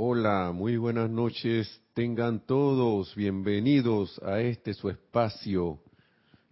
[0.00, 1.82] Hola, muy buenas noches.
[1.92, 5.80] Tengan todos bienvenidos a este su espacio,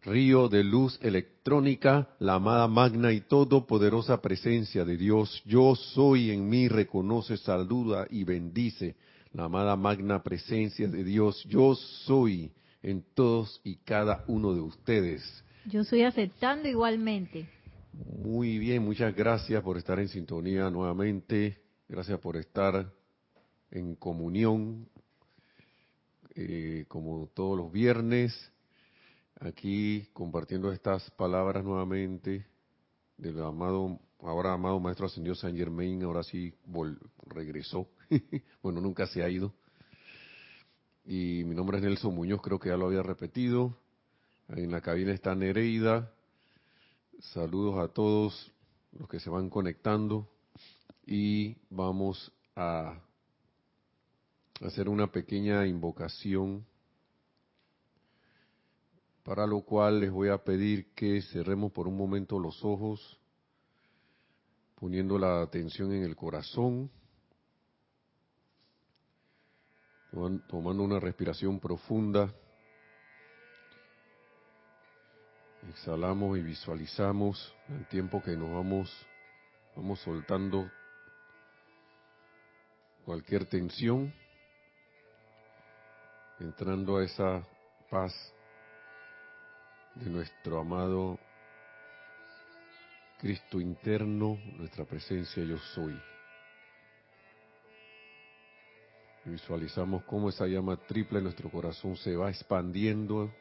[0.03, 5.45] Río de Luz Electrónica, la amada magna y todopoderosa presencia de Dios.
[5.47, 8.97] Yo soy en mí, reconoce, saluda y bendice
[9.33, 11.45] la amada magna presencia de Dios.
[11.45, 12.51] Yo soy
[12.83, 15.23] en todos y cada uno de ustedes.
[15.67, 17.49] Yo estoy aceptando igualmente.
[17.93, 21.59] Muy bien, muchas gracias por estar en sintonía nuevamente.
[21.89, 22.96] Gracias por estar
[23.71, 24.89] en comunión,
[26.35, 28.53] eh, como todos los viernes,
[29.41, 32.47] aquí compartiendo estas palabras nuevamente
[33.17, 36.55] del amado, ahora amado Maestro Ascendido San Germain, ahora sí
[37.27, 37.89] regresó,
[38.63, 39.53] bueno, nunca se ha ido.
[41.05, 43.77] Y mi nombre es Nelson Muñoz, creo que ya lo había repetido.
[44.49, 46.13] En la cabina está Nereida.
[47.21, 48.53] Saludos a todos
[48.99, 50.29] los que se van conectando
[51.07, 53.01] y vamos a
[54.61, 56.67] hacer una pequeña invocación,
[59.23, 63.19] para lo cual les voy a pedir que cerremos por un momento los ojos,
[64.77, 66.91] poniendo la atención en el corazón,
[70.49, 72.33] tomando una respiración profunda.
[75.69, 79.07] Exhalamos y visualizamos el tiempo que nos vamos,
[79.75, 80.71] vamos soltando
[83.05, 84.13] cualquier tensión
[86.39, 87.47] entrando a esa
[87.91, 88.13] paz
[89.95, 91.19] de nuestro amado
[93.19, 95.99] Cristo interno, nuestra presencia yo soy.
[99.25, 103.33] Visualizamos cómo esa llama triple en nuestro corazón se va expandiendo,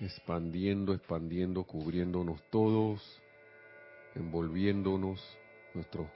[0.00, 3.22] expandiendo, expandiendo, cubriéndonos todos,
[4.14, 5.38] envolviéndonos,
[5.74, 6.10] nuestro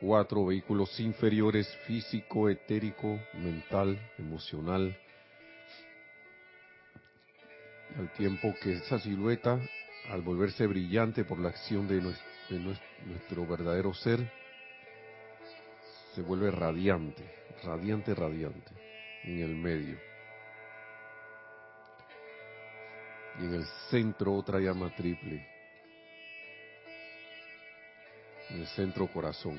[0.00, 4.96] cuatro vehículos inferiores, físico, etérico, mental, emocional.
[7.96, 9.58] al tiempo que esa silueta,
[10.10, 14.20] al volverse brillante por la acción de nuestro, verdadero ser,
[16.14, 17.24] se vuelve radiante,
[17.64, 18.70] radiante, radiante,
[19.24, 19.98] en el medio.
[23.40, 25.46] Y en el centro otra llama triple,
[28.50, 29.58] en el centro corazón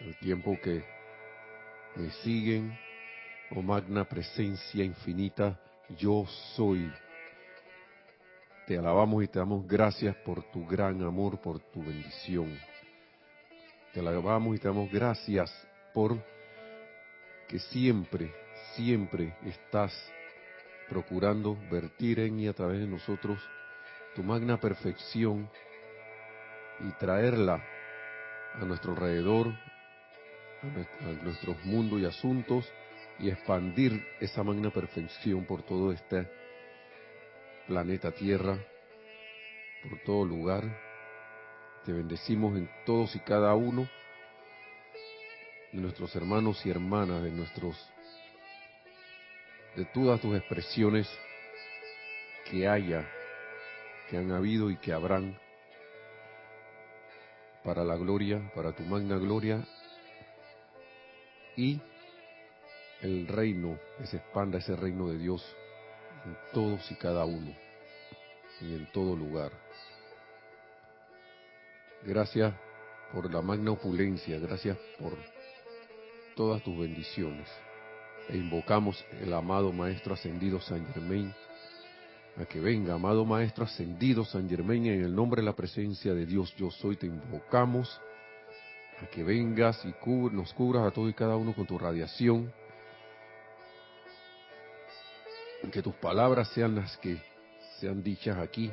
[0.00, 0.84] el tiempo que
[1.96, 2.76] me siguen,
[3.50, 5.58] oh magna presencia infinita,
[5.98, 6.92] yo soy.
[8.66, 12.58] Te alabamos y te damos gracias por tu gran amor, por tu bendición.
[13.92, 15.52] Te alabamos y te damos gracias
[15.92, 16.18] por
[17.48, 18.32] que siempre,
[18.74, 19.92] siempre estás
[20.88, 23.38] procurando vertir en y a través de nosotros
[24.14, 25.48] tu magna perfección
[26.80, 27.62] y traerla
[28.54, 29.54] a nuestro alrededor,
[31.00, 32.72] a nuestros mundos y asuntos
[33.18, 36.28] y expandir esa magna perfección por todo este
[37.66, 38.58] planeta Tierra,
[39.88, 40.64] por todo lugar.
[41.84, 43.88] Te bendecimos en todos y cada uno
[45.72, 47.76] de nuestros hermanos y hermanas, de nuestros,
[49.76, 51.08] de todas tus expresiones
[52.50, 53.06] que haya,
[54.08, 55.38] que han habido y que habrán
[57.62, 59.66] para la gloria, para tu magna gloria
[61.56, 61.80] y
[63.00, 65.44] el reino, que se expanda ese reino de Dios
[66.24, 67.52] en todos y cada uno
[68.60, 69.52] y en todo lugar.
[72.02, 72.54] Gracias
[73.12, 75.16] por la magna opulencia, gracias por
[76.34, 77.48] todas tus bendiciones.
[78.28, 81.34] E invocamos el amado Maestro Ascendido San Germain
[82.36, 86.26] a que venga, amado Maestro Ascendido San Germain, en el nombre de la presencia de
[86.26, 88.00] Dios, yo soy, te invocamos
[89.02, 89.94] a que vengas y
[90.32, 92.52] nos cubras a todos y cada uno con tu radiación.
[95.72, 97.16] Que tus palabras sean las que
[97.80, 98.70] sean dichas aquí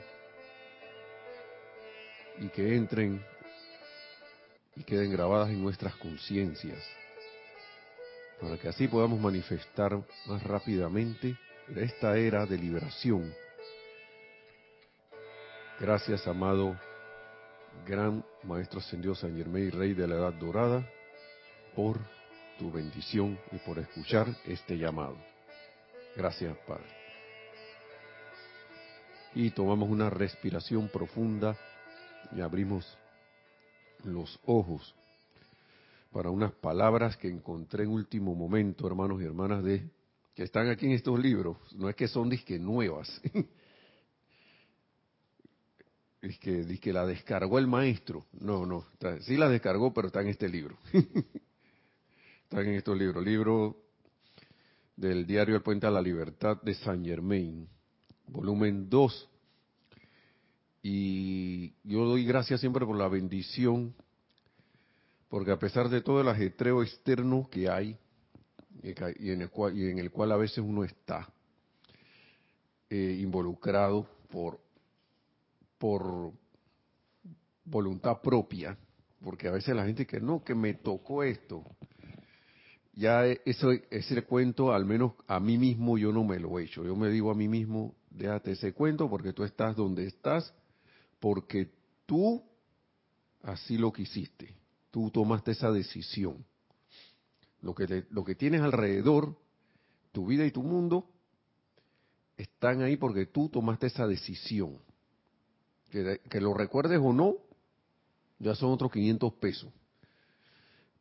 [2.38, 3.24] y que entren
[4.76, 6.84] y queden grabadas en nuestras conciencias,
[8.40, 11.38] para que así podamos manifestar más rápidamente
[11.76, 13.34] esta era de liberación.
[15.80, 16.78] Gracias, amado
[17.86, 20.88] gran Maestro Ascendido San Germán y Rey de la Edad Dorada,
[21.76, 22.00] por
[22.58, 25.18] tu bendición y por escuchar este llamado.
[26.16, 26.86] Gracias, Padre.
[29.34, 31.58] Y tomamos una respiración profunda
[32.36, 32.98] y abrimos
[34.04, 34.94] los ojos
[36.12, 39.90] para unas palabras que encontré en último momento, hermanos y hermanas, de
[40.36, 41.58] que están aquí en estos libros.
[41.76, 43.22] No es que son disque nuevas.
[46.22, 48.26] Es que, es que la descargó el maestro.
[48.40, 48.86] No, no,
[49.22, 50.78] sí la descargó, pero está en este libro.
[52.44, 53.24] está en estos libros.
[53.24, 53.78] Libro
[54.96, 57.68] del diario El Puente a la Libertad de Saint Germain,
[58.28, 59.30] volumen 2.
[60.84, 63.94] Y yo doy gracias siempre por la bendición,
[65.28, 67.98] porque a pesar de todo el ajetreo externo que hay,
[68.84, 71.32] y en el cual, y en el cual a veces uno está
[72.90, 74.60] eh, involucrado por,
[75.82, 76.32] por
[77.66, 78.78] voluntad propia,
[79.20, 81.66] porque a veces la gente que no, que me tocó esto,
[82.94, 86.84] ya eso, ese cuento, al menos a mí mismo yo no me lo he hecho.
[86.84, 90.54] Yo me digo a mí mismo, déjate ese cuento porque tú estás donde estás,
[91.20, 91.72] porque
[92.06, 92.44] tú
[93.42, 94.56] así lo quisiste,
[94.92, 96.46] tú tomaste esa decisión.
[97.62, 99.36] Lo que, lo que tienes alrededor,
[100.12, 101.10] tu vida y tu mundo,
[102.38, 104.78] están ahí porque tú tomaste esa decisión.
[105.92, 107.36] Que, lo recuerdes o no,
[108.40, 109.70] ya son otros 500 pesos.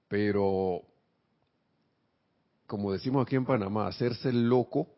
[0.09, 0.83] Pero
[2.67, 4.89] como decimos aquí en Panamá, hacerse el loco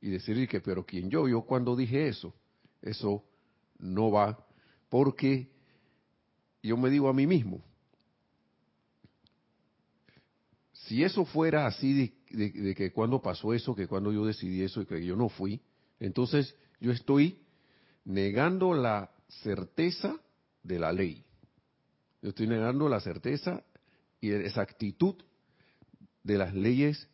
[0.00, 1.28] y decir que, pero ¿quién yo?
[1.28, 2.34] Yo cuando dije eso,
[2.82, 3.24] eso
[3.78, 4.46] no va,
[4.88, 5.50] porque
[6.62, 7.62] yo me digo a mí mismo,
[10.72, 14.86] si eso fuera así de, que cuando pasó eso, que cuando yo decidí eso y
[14.86, 15.60] que yo no fui,
[16.00, 17.38] entonces yo estoy
[18.04, 19.10] negando la
[19.42, 20.16] certeza
[20.62, 21.24] de la ley.
[22.22, 23.62] Yo estoy negando la certeza
[24.20, 25.14] y esa actitud
[26.22, 27.08] de las leyes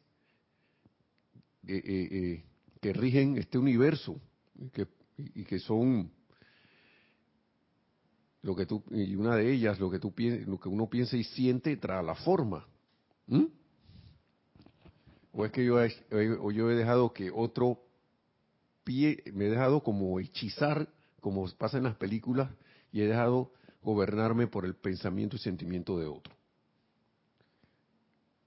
[1.66, 2.44] eh, eh, eh,
[2.80, 4.20] que rigen este universo
[4.56, 6.10] y que, y que son
[8.42, 10.14] lo que tú y una de ellas lo que tú
[10.46, 12.66] lo que uno piensa y siente tras la forma
[15.32, 15.92] o es que yo he,
[16.38, 17.80] o yo he dejado que otro
[18.84, 20.88] pie me he dejado como hechizar
[21.26, 22.48] como pasa en las películas
[22.92, 23.50] y he dejado
[23.82, 26.32] gobernarme por el pensamiento y sentimiento de otro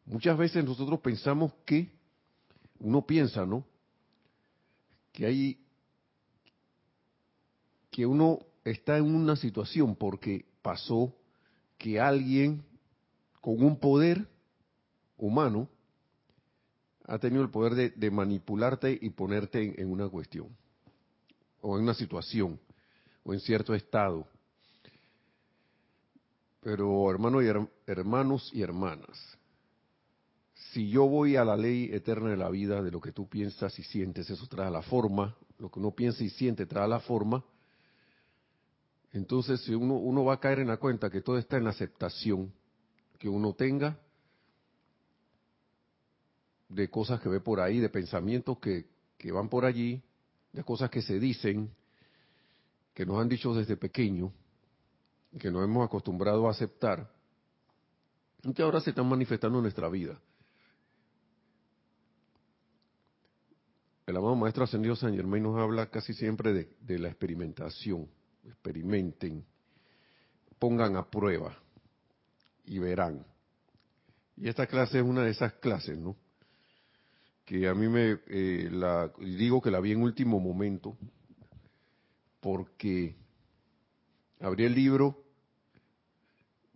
[0.05, 1.91] Muchas veces nosotros pensamos que,
[2.79, 3.65] uno piensa, ¿no?
[5.11, 5.59] Que hay,
[7.91, 11.13] que uno está en una situación porque pasó
[11.77, 12.63] que alguien
[13.41, 14.25] con un poder
[15.17, 15.67] humano
[17.03, 20.47] ha tenido el poder de, manipularte y ponerte en, una cuestión,
[21.59, 22.57] o en una situación,
[23.33, 24.27] en cierto estado.
[26.61, 29.37] Pero hermanos y, hermanas,
[30.71, 33.77] si yo voy a la ley eterna de la vida, de lo que tú piensas
[33.79, 37.43] y sientes, eso trae la forma, lo que uno piensa y siente trae la forma,
[39.11, 42.53] entonces si uno, va a caer en la cuenta que todo está en aceptación
[43.17, 43.99] que uno tenga
[46.67, 48.85] de cosas que ve por ahí, de pensamientos que,
[49.17, 50.01] que van por allí,
[50.53, 51.71] de cosas que se dicen,
[52.99, 54.33] que nos han dicho desde pequeño,
[55.39, 57.09] que nos hemos acostumbrado a aceptar,
[58.43, 60.19] y que ahora se están manifestando en nuestra vida.
[64.05, 68.09] El amado Maestro Ascendido San Germain nos habla casi siempre de, la experimentación.
[68.43, 69.45] Experimenten,
[70.59, 71.57] pongan a prueba
[72.65, 73.25] y verán.
[74.35, 76.17] Y esta clase es una de esas clases, ¿no?
[77.45, 78.69] Que a mí me eh,
[79.19, 80.97] digo que la vi en último momento
[82.39, 83.15] porque
[84.39, 85.23] abrí el libro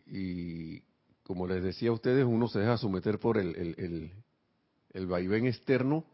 [0.06, 0.82] y
[1.24, 4.12] como les decía a ustedes, uno se deja someter por el, el,
[4.92, 6.06] el vaivén externo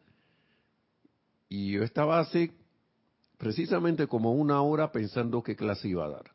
[1.49, 2.51] y yo estaba hace
[3.37, 6.31] precisamente como una hora pensando qué clase iba a dar,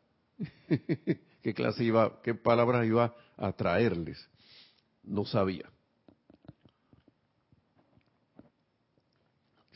[1.41, 4.27] qué clase iba, qué palabras iba a traerles.
[5.03, 5.69] No sabía.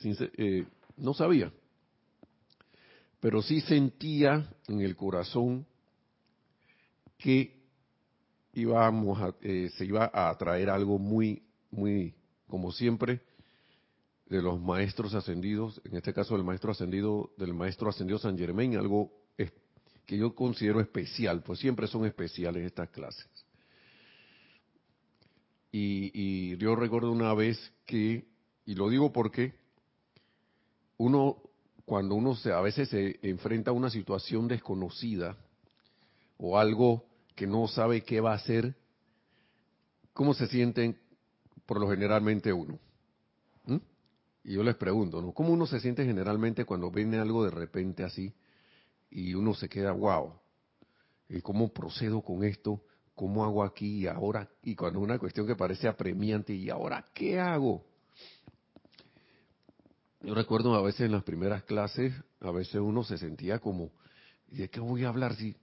[0.04, 0.66] Eh,
[0.98, 1.54] no sabía.
[3.20, 5.66] Pero sí sentía en el corazón
[7.18, 7.60] que
[8.54, 12.16] íbamos a, eh, se iba a traer algo muy, muy,
[12.48, 13.22] como siempre,
[14.28, 18.78] de los maestros ascendidos, en este caso del maestro ascendido, del maestro ascendido San Germain,
[18.78, 19.12] algo
[20.10, 23.28] que yo considero especial, pues siempre son especiales estas clases.
[25.72, 28.26] Y, yo recuerdo una vez que,
[28.66, 29.54] y lo digo porque
[30.98, 31.38] uno,
[31.90, 35.36] cuando uno a veces se enfrenta a una situación desconocida
[36.38, 37.04] o algo
[37.36, 38.76] que no sabe qué va a hacer,
[40.14, 41.00] ¿cómo se sienten
[41.66, 42.78] por lo generalmente uno?
[44.44, 45.34] Y yo les pregunto.
[45.34, 48.36] ¿Cómo uno se siente generalmente cuando viene algo de repente así
[49.10, 50.34] y uno se queda, wow,
[51.28, 52.84] ¿y cómo procedo con esto?
[53.16, 54.48] ¿Cómo hago aquí y ahora?
[54.62, 57.89] Y cuando es una cuestión que parece apremiante, ¿y ahora qué hago?
[60.30, 63.90] Yo recuerdo a veces en las primeras clases, a veces uno se sentía como,
[64.48, 65.56] ¿Y de qué voy a hablar si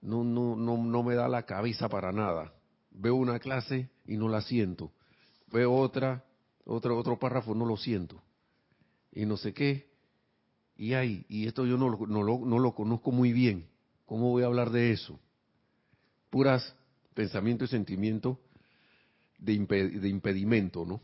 [0.00, 2.52] no, no, no, no me da la cabeza para nada?
[2.90, 4.90] Veo una clase y no la siento.
[5.52, 6.24] Veo otra,
[6.64, 8.20] otro, otro párrafo, no lo siento.
[9.12, 9.88] Y no sé qué.
[10.76, 13.68] Y hay, y esto yo no, no, lo, no lo conozco muy bien.
[14.04, 15.20] ¿Cómo voy a hablar de eso?
[16.30, 16.74] Puras
[17.14, 18.40] pensamiento y sentimiento
[19.38, 21.00] de, de impedimento, ¿no?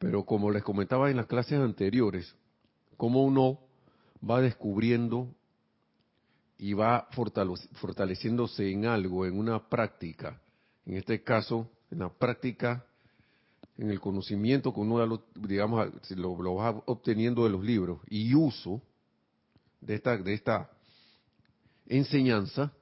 [0.00, 2.34] Pero como les comentaba en las clases anteriores,
[2.96, 3.60] cómo uno
[4.28, 5.28] va descubriendo
[6.56, 10.40] y va fortaleciéndose en algo, en una práctica,
[10.86, 12.86] en este caso, en la práctica,
[13.76, 18.80] en el conocimiento que uno, digamos, lo, va obteniendo de los libros y uso
[19.82, 20.70] de esta, de esta
[21.86, 22.72] enseñanza,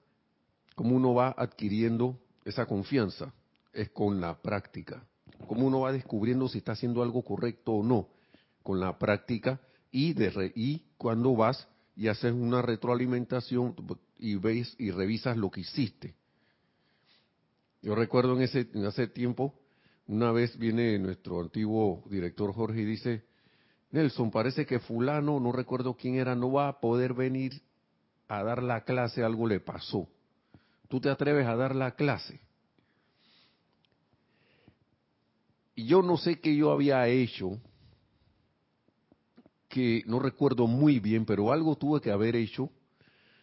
[0.76, 3.34] cómo uno va adquiriendo esa confianza,
[3.72, 5.04] es con la práctica.
[5.46, 8.08] Cómo uno va descubriendo si está haciendo algo correcto o no,
[8.62, 13.74] con la práctica y, de y cuando vas y haces una retroalimentación
[14.18, 16.14] y ves y revisas lo que hiciste.
[17.82, 19.54] Yo recuerdo en ese en hace tiempo,
[20.06, 23.24] una vez viene nuestro antiguo director Jorge y dice,
[23.90, 27.62] Nelson, parece que fulano, no recuerdo quién era, no va a poder venir
[28.28, 30.08] a dar la clase, algo le pasó.
[30.88, 32.40] ¿Tú te atreves a dar la clase?
[35.84, 37.60] Yo no sé qué yo había hecho,
[39.68, 42.70] que no recuerdo muy bien, pero algo tuve que haber hecho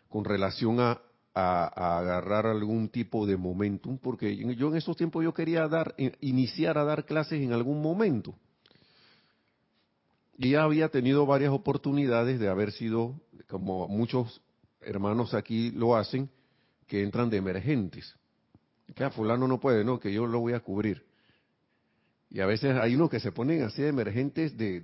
[0.09, 1.01] con relación a,
[1.33, 6.85] agarrar algún tipo de momentum, porque yo en esos tiempos yo quería dar, iniciar a
[6.85, 8.35] dar clases en algún momento.
[10.37, 14.41] Y ya había tenido varias oportunidades de haber sido, como muchos
[14.79, 16.29] hermanos aquí lo hacen,
[16.87, 18.15] que entran de emergentes.
[18.93, 21.04] Que a fulano no puede, no, que yo lo voy a cubrir.
[22.35, 24.81] Y a veces hay unos que se ponen así de emergentes de,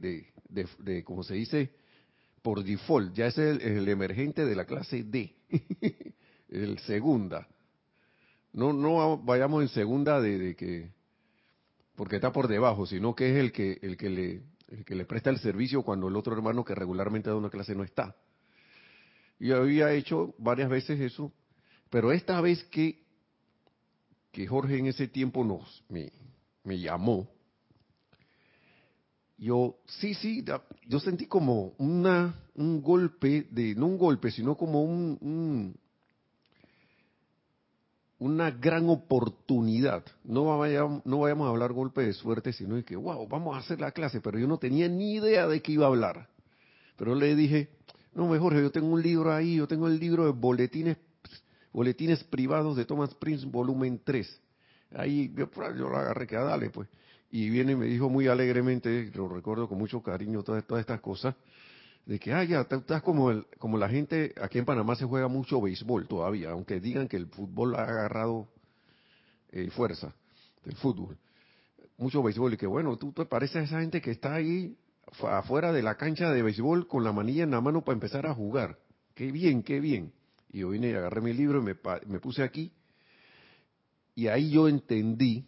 [0.48, 1.70] de, como se dice,
[2.41, 3.13] por default.
[3.13, 5.36] Ya es el, emergente de la clase D,
[6.48, 7.46] el segunda.
[8.53, 10.91] No, no vayamos en segunda de, que,
[11.98, 15.03] porque está por debajo, sino que es el que, el que le, el que le
[15.03, 18.15] presta el servicio cuando el otro hermano que regularmente da una clase no está.
[19.41, 21.34] Y había hecho varias veces eso,
[21.89, 23.03] pero esta vez que,
[24.31, 26.13] que Jorge en ese tiempo nos, me,
[26.63, 27.27] me llamó,
[29.41, 30.45] yo, sí, sí,
[30.88, 35.75] yo sentí como una, un golpe de, no un golpe, sino como un,
[38.19, 40.05] una gran oportunidad.
[40.24, 43.60] No vayamos, no vayamos a hablar golpe de suerte, sino de que, wow, vamos a
[43.62, 46.29] hacer la clase, pero yo no tenía ni idea de qué iba a hablar.
[46.95, 47.69] Pero le dije,
[48.13, 50.98] no, mejor, yo tengo un libro ahí, yo tengo el libro de boletines,
[51.74, 54.39] boletines privados de Thomas Prince, volumen 3.
[54.98, 56.88] Ahí yo, yo lo agarré, que dale, pues
[57.31, 61.33] y viene y me dijo muy alegremente, lo recuerdo con mucho cariño, todas, estas cosas,
[62.05, 65.29] de que, ah, ya, estás como, el, como la gente, aquí en Panamá se juega
[65.29, 68.50] mucho béisbol todavía, aunque digan que el fútbol ha agarrado
[69.51, 70.13] eh, fuerza,
[70.65, 71.17] el fútbol.
[71.97, 74.75] Mucho béisbol, y que bueno, tú te pareces a esa gente que está ahí
[75.23, 78.33] afuera de la cancha de béisbol con la manilla en la mano para empezar a
[78.33, 78.77] jugar.
[79.15, 80.11] Qué bien, qué bien.
[80.51, 81.75] Y yo vine y agarré mi libro y me,
[82.07, 82.73] me puse aquí.
[84.15, 85.45] Y ahí yo entendí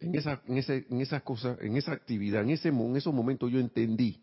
[0.00, 3.50] en esa, en ese, en esas cosas, en esa actividad, en ese, en esos momentos
[3.50, 4.22] yo entendí.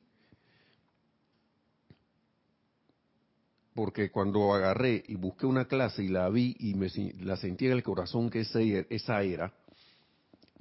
[3.73, 6.89] Porque cuando agarré y busqué una clase y la vi y me
[7.21, 9.51] la sentí en el corazón que esa era,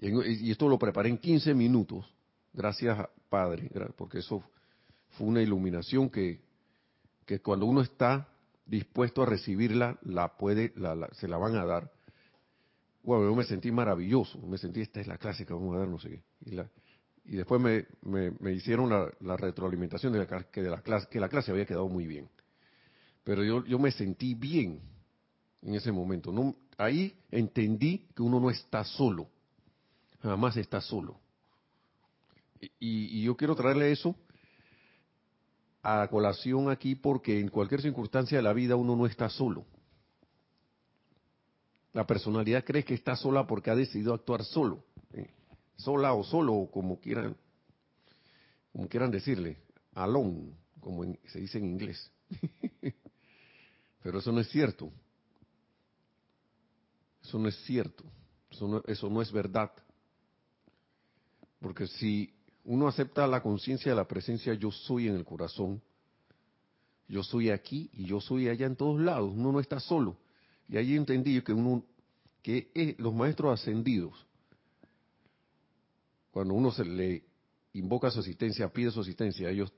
[0.00, 2.06] y esto lo preparé en 15 minutos,
[2.52, 4.42] gracias Padre, porque eso
[5.10, 6.40] fue una iluminación que,
[7.26, 8.28] que cuando uno está
[8.66, 10.72] dispuesto a recibirla, la puede,
[11.12, 11.92] se la van a dar
[13.02, 15.88] bueno, yo me sentí maravilloso, me sentí, esta es la clase que vamos a dar,
[15.88, 16.22] no sé qué.
[17.24, 17.86] Y, después me,
[18.40, 21.88] me, hicieron la, retroalimentación de, la, que, de la clase, que la clase había quedado
[21.88, 22.28] muy bien.
[23.24, 24.80] Pero yo, yo me sentí bien
[25.62, 26.32] en ese momento.
[26.76, 29.28] Ahí entendí que uno no está solo,
[30.20, 31.20] jamás está solo.
[32.78, 34.16] Y, y yo quiero traerle eso
[35.82, 39.64] a colación aquí porque en cualquier circunstancia de la vida uno no está solo.
[41.92, 44.84] La personalidad cree que está sola porque ha decidido actuar solo,
[45.76, 47.36] sola o solo, como quieran,
[48.72, 49.58] como quieran decirle,
[49.94, 52.10] alone, como se dice en inglés.
[54.02, 54.90] Pero eso no es cierto.
[57.22, 58.04] Eso no es cierto.
[58.50, 59.70] Eso no, eso no es verdad.
[61.60, 62.34] Porque si
[62.64, 65.80] uno acepta la conciencia de la presencia yo soy en el corazón,
[67.06, 70.16] yo soy aquí y yo soy allá en todos lados, uno no está solo.
[70.68, 71.84] Y ahí entendí que uno,
[72.42, 74.26] que los maestros ascendidos,
[76.30, 77.24] cuando uno se le
[77.74, 79.72] invoca su asistencia, pide su asistencia ellos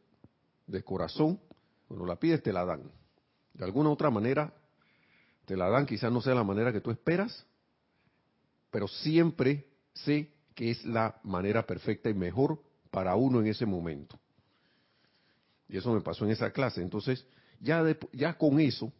[0.67, 1.41] de corazón,
[1.88, 2.91] cuando la pides te la dan.
[3.53, 4.53] De alguna otra manera
[5.45, 7.47] te la dan, quizás no sea la manera que tú esperas,
[8.71, 12.61] pero siempre sé que es la manera perfecta y mejor
[12.91, 14.19] para uno en ese momento.
[15.69, 16.83] Y eso me pasó en esa clase.
[16.83, 17.26] Entonces,
[17.61, 18.93] ya, ya con eso,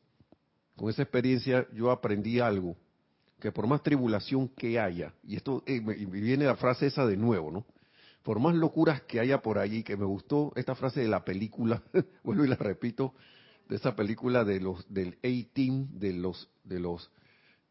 [0.77, 2.77] con esa experiencia, yo aprendí algo,
[3.41, 7.17] que por más tribulación que haya, y esto eh, me, viene la frase esa de
[7.17, 7.67] nuevo, ¿no?
[8.23, 11.83] Por más locuras que haya por allí, que me gustó esta frase de la película,
[12.25, 13.15] vuelvo y la repito,
[13.69, 17.11] de esa película de los del A-Team, de los de los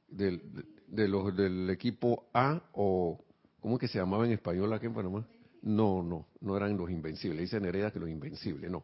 [0.08, 0.42] del,
[0.88, 3.24] de los del equipo A o
[3.60, 5.26] ¿cómo es que se llamaba en español aquí en Panamá?
[5.62, 7.42] No, no, no eran los invencibles.
[7.42, 8.84] Dice Nereida que los invencibles, no.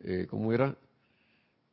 [0.00, 0.76] Eh, ¿Cómo era?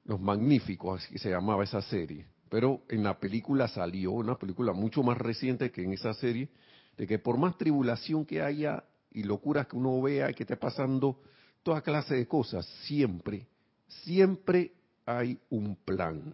[0.10, 2.26] Los magníficos, así se llamaba esa serie.
[2.50, 6.50] Pero en la película salió una película mucho más reciente que en esa serie,
[6.98, 10.58] de que por más tribulación que haya y locuras que uno vea y que esté
[10.58, 11.22] pasando
[11.62, 13.48] toda clase de cosas, siempre
[13.90, 14.74] siempre
[15.06, 16.34] hay un plan.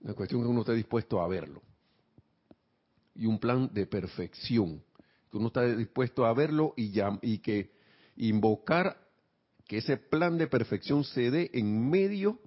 [0.00, 1.62] La cuestión es que uno esté dispuesto a verlo.
[3.14, 4.82] Y un plan de perfección.
[5.30, 6.92] Que uno está dispuesto a verlo y,
[7.22, 7.72] y que
[8.16, 9.05] invocar
[9.66, 12.38] que ese plan de perfección se dé en medio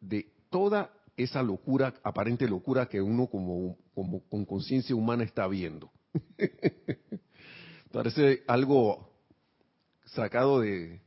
[0.00, 3.78] de toda esa locura, aparente locura que uno como,
[4.28, 5.90] con conciencia humana está viendo.
[7.92, 9.10] Parece algo
[10.06, 11.00] sacado de,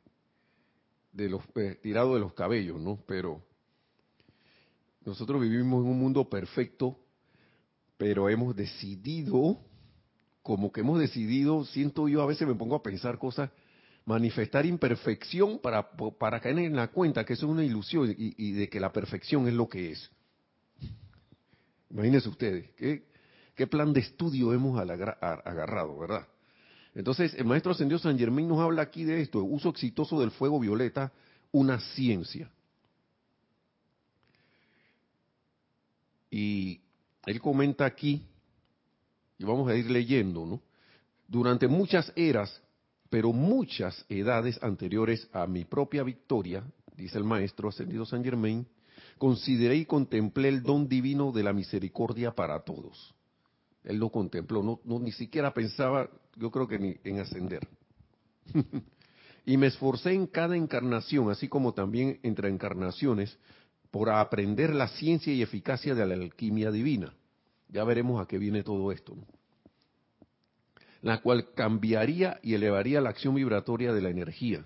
[1.11, 2.99] de los eh, tirado de los cabellos, ¿no?
[3.07, 3.43] Pero
[5.05, 6.99] nosotros vivimos en un mundo perfecto,
[7.97, 9.59] pero hemos decidido,
[10.41, 13.51] como que hemos decidido, siento yo a veces me pongo a pensar cosas,
[14.05, 18.69] manifestar imperfección para, para caer en la cuenta que eso es una ilusión y, de
[18.69, 20.11] que la perfección es lo que es.
[21.89, 23.07] Imagínense ustedes, ¿qué,
[23.55, 26.27] qué plan de estudio hemos agarrado, verdad?
[26.93, 30.59] Entonces, el maestro ascendido San Germán nos habla aquí de esto, uso exitoso del fuego
[30.59, 31.11] violeta,
[31.51, 32.49] una ciencia.
[36.29, 36.81] Y
[37.25, 38.25] él comenta aquí,
[39.37, 40.61] y vamos a ir leyendo, ¿no?
[41.27, 42.61] Durante muchas eras,
[43.09, 46.63] pero muchas edades anteriores a mi propia victoria,
[46.97, 48.67] dice el maestro ascendido San Germain,
[49.17, 53.13] consideré y contemplé el don divino de la misericordia para todos.
[53.83, 57.67] Él lo contempló, no, no ni siquiera pensaba yo creo que ni en ascender.
[59.45, 63.37] y me esforcé en cada encarnación, así como también entre encarnaciones,
[63.91, 67.13] por aprender la ciencia y eficacia de la alquimia divina.
[67.69, 69.15] Ya veremos a qué viene todo esto.
[71.05, 74.65] La cual cambiaría y elevaría la acción vibratoria de la energía.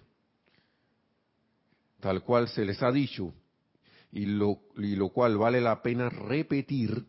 [1.99, 3.33] Tal cual se les ha dicho,
[4.11, 7.05] y lo, y lo cual vale la pena repetir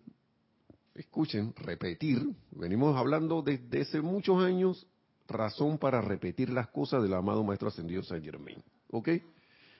[1.01, 4.87] escuchen, repetir, venimos hablando desde hace muchos años,
[5.29, 8.63] razón para repetir las cosas del amado Maestro Ascendido San Germain.
[8.91, 9.09] ¿Ok?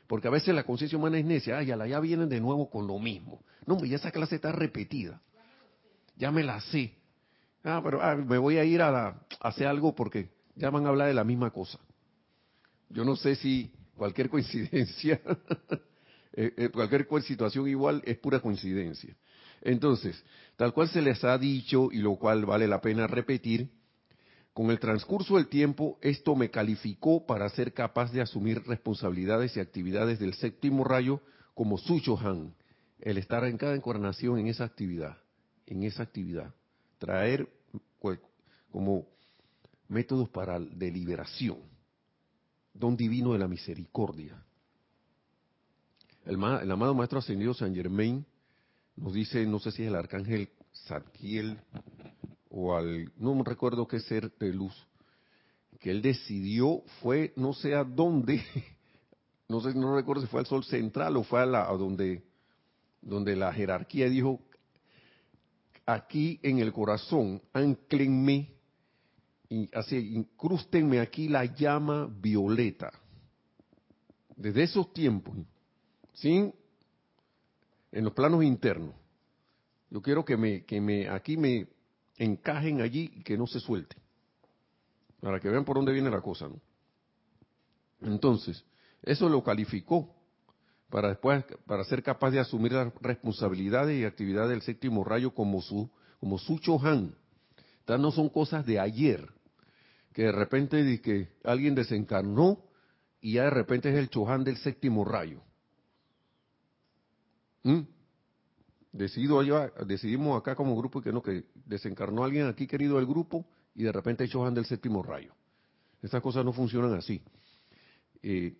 [0.07, 2.99] Porque a veces la conciencia humana es necia, ay, ya, vienen de nuevo con lo
[2.99, 3.43] mismo.
[3.67, 5.21] No, ya esa clase está repetida.
[6.17, 6.95] Ya me la sé.
[7.63, 11.09] Ah, pero ah, me voy a ir a, hacer algo porque ya van a hablar
[11.09, 11.79] de la misma cosa.
[12.89, 15.21] Yo no sé si cualquier coincidencia,
[16.33, 19.15] eh, eh, cualquier situación igual es pura coincidencia.
[19.63, 20.23] Entonces,
[20.57, 23.71] tal cual se les ha dicho y lo cual vale la pena repetir,
[24.53, 29.61] con el transcurso del tiempo esto me calificó para ser capaz de asumir responsabilidades y
[29.61, 31.21] actividades del séptimo rayo
[31.55, 31.79] como
[32.25, 32.55] Han,
[33.01, 35.19] el estar en cada encarnación en esa actividad,
[35.67, 36.55] en esa actividad,
[37.01, 37.49] traer
[38.71, 39.09] como
[39.89, 41.59] métodos para deliberación,
[42.73, 44.41] don divino de la misericordia.
[46.25, 48.25] El, amado Maestro Ascendido San Germain
[48.95, 50.51] nos dice, no sé si es el arcángel
[50.87, 51.59] Zadkiel
[52.51, 54.75] o al, no recuerdo qué ser de luz,
[55.81, 58.45] que él decidió, fue no sé a dónde,
[59.49, 62.23] no sé, no recuerdo si fue al sol central o fue a, la, a donde,
[63.01, 64.41] donde la jerarquía dijo,
[65.87, 68.55] aquí en el corazón, anclenme,
[69.49, 72.93] y así, incrústenme aquí la llama violeta.
[74.37, 75.37] Desde esos tiempos,
[76.13, 76.55] sin
[77.93, 78.95] en los planos internos.
[79.91, 81.67] Yo quiero que me, que me, aquí me
[82.17, 83.97] encajen allí y que no se suelte.
[85.21, 86.49] Para que vean por dónde viene la cosa.
[88.01, 88.65] Entonces,
[89.03, 90.15] eso lo calificó
[90.91, 95.63] para después, para ser capaz de asumir las responsabilidades y actividades del séptimo rayo como
[95.63, 97.15] su, como su Chohan.
[97.79, 99.27] Estas no son cosas de ayer,
[100.13, 102.65] que de repente que alguien desencarnó
[103.21, 105.41] y ya de repente es el Chohan del séptimo rayo.
[107.63, 107.81] ¿Mm?
[108.93, 109.41] Decido
[109.87, 113.93] decidimos acá como grupo que no, que desencarnó alguien aquí querido del grupo y de
[113.93, 115.33] repente Chohan del séptimo rayo.
[116.03, 117.23] Estas cosas no funcionan así.
[118.23, 118.57] Eh,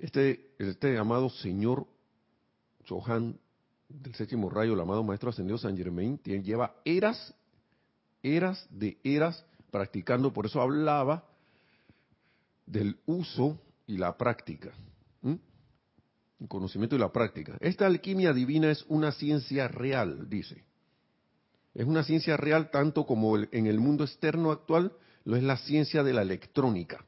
[0.00, 1.86] este, este amado Señor
[2.84, 3.38] Chohan
[3.88, 7.34] del séptimo rayo, el amado Maestro Ascendido San Germain, lleva eras,
[8.22, 11.24] eras de eras practicando, por eso hablaba
[12.66, 14.72] del uso y la práctica.
[15.22, 17.58] El conocimiento y la práctica.
[17.60, 20.64] Esta alquimia divina es una ciencia real, dice.
[21.74, 24.92] Es una ciencia real tanto como en el mundo externo actual
[25.24, 27.04] lo es la ciencia de la electrónica.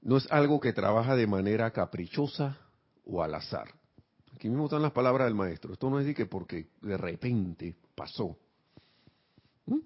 [0.00, 2.58] No es algo que trabaja de manera caprichosa
[3.04, 3.74] o al azar.
[4.34, 5.72] Aquí mismo están las palabras del maestro.
[5.72, 8.38] Esto no es de que porque de repente pasó.
[9.66, 9.80] ¿Mm?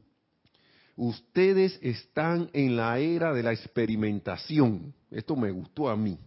[0.97, 4.93] Ustedes están en la era de la experimentación.
[5.11, 6.19] Esto me gustó a mí.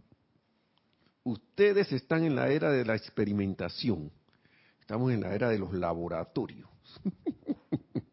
[1.24, 4.12] Ustedes están en la era de la experimentación.
[4.80, 6.70] Estamos en la era de los laboratorios.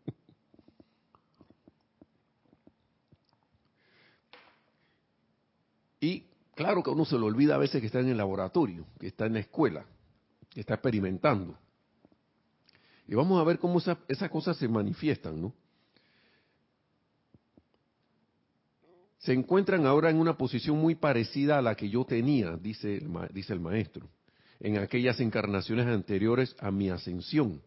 [6.00, 9.08] y claro que uno se lo olvida a veces que está en el laboratorio, que
[9.08, 9.84] está en la escuela,
[10.50, 11.56] que está experimentando.
[13.08, 15.52] Y vamos a ver cómo esas cosas se manifiestan, ¿no?
[19.18, 23.60] Se encuentran ahora en una posición muy parecida a la que yo tenía, dice el
[23.60, 24.08] maestro,
[24.58, 27.62] en aquellas encarnaciones anteriores a mi ascensión,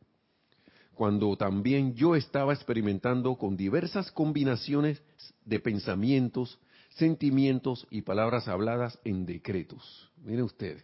[0.95, 5.01] cuando también yo estaba experimentando con diversas combinaciones
[5.45, 6.59] de pensamientos,
[6.95, 10.11] sentimientos y palabras habladas en decretos.
[10.23, 10.83] Miren ustedes.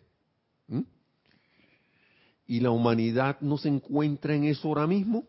[2.48, 5.26] ¿Y la humanidad no se encuentra en eso ahora mismo?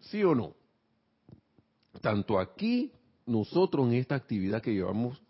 [0.00, 0.54] ¿Sí o no?
[2.02, 2.92] Tanto aquí,
[3.24, 5.22] nosotros en esta actividad que llevamos,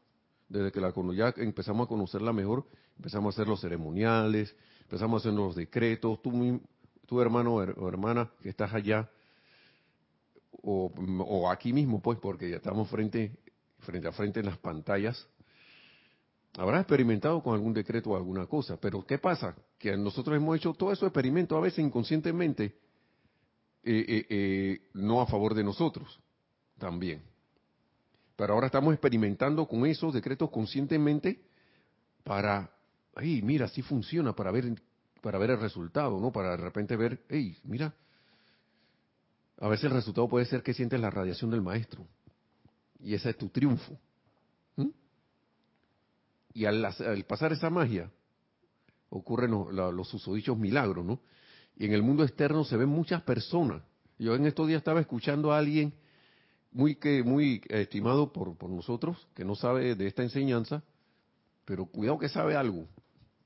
[0.48, 2.66] desde que la ya empezamos a conocerla mejor,
[2.96, 6.60] empezamos a hacer los ceremoniales, empezamos a hacer los decretos, tú,
[7.06, 9.08] tu hermano o hermana que estás allá,
[10.62, 13.32] o, aquí mismo, pues, porque ya estamos frente,
[13.80, 15.26] frente a frente en las pantallas,
[16.56, 18.76] habrá experimentado con algún decreto o alguna cosa.
[18.78, 19.56] Pero ¿qué pasa?
[19.78, 22.64] Que nosotros hemos hecho todo esos experimentos a veces inconscientemente,
[23.84, 26.20] eh, eh, eh, no a favor de nosotros
[26.78, 27.22] también.
[28.36, 31.42] Pero ahora estamos experimentando con esos decretos conscientemente
[32.24, 32.70] para,
[33.14, 34.80] ay, mira, sí funciona, para ver,
[35.20, 36.32] para ver el resultado, ¿no?
[36.32, 37.94] Para de repente ver, hey, mira,
[39.58, 42.06] a veces el resultado puede ser que sientes la radiación del maestro.
[43.00, 43.98] Y ese es tu triunfo.
[44.76, 44.88] ¿Mm?
[46.54, 48.10] Y al, pasar esa magia,
[49.08, 51.20] ocurren los, los susodichos milagros, ¿no?
[51.76, 53.82] Y en el mundo externo se ven muchas personas.
[54.18, 55.94] Yo en estos días estaba escuchando a alguien
[56.70, 60.82] muy que muy estimado por, por nosotros, que no sabe de esta enseñanza,
[61.64, 62.86] pero cuidado que sabe algo.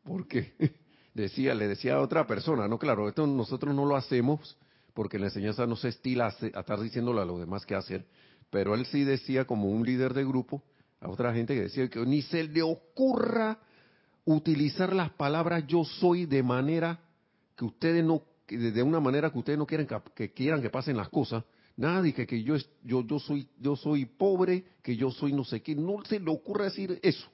[0.04, 0.54] Porque
[1.14, 4.56] decía, le decía a otra persona, no, claro, esto nosotros no lo hacemos
[4.96, 6.28] porque la enseñanza no se estila a,
[6.58, 8.06] estar diciéndole a los demás qué hacer,
[8.48, 10.64] pero él sí decía como un líder de grupo
[11.00, 13.58] a otra gente que decía que ni se le ocurra
[14.24, 16.98] utilizar las palabras yo soy de manera
[17.54, 21.10] que ustedes no, de una manera que ustedes no quieren que, quieran que pasen las
[21.10, 21.44] cosas,
[21.78, 25.60] Nadie que, que yo, yo, yo, soy, yo soy pobre, que yo soy no sé
[25.60, 25.74] qué.
[25.74, 27.28] No se le ocurre decir eso.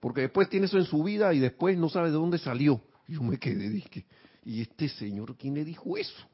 [0.00, 2.80] Porque después tiene eso en su vida y después no sabe de dónde salió.
[3.06, 4.06] Yo me quedé, dije,
[4.44, 6.28] ¿y este señor quién le dijo eso?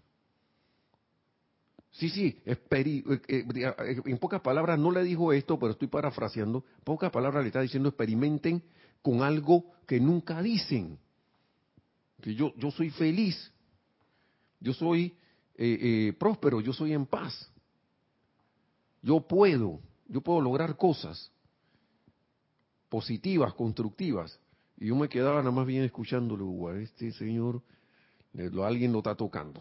[1.99, 6.65] Sí, sí, eh, eh, eh, en pocas palabras no le dijo esto, pero estoy parafraseando.
[6.79, 8.63] En pocas palabras le está diciendo experimenten
[9.03, 10.97] con algo que nunca dicen.
[12.21, 13.53] Que yo, yo soy feliz,
[14.61, 15.17] yo soy
[16.19, 17.51] próspero, yo soy en paz.
[19.03, 21.33] Yo puedo, yo puedo lograr cosas
[22.89, 24.39] positivas, constructivas.
[24.77, 27.61] Y yo me quedaba nada más bien escuchándolo, este señor
[28.65, 29.61] alguien lo está tocando.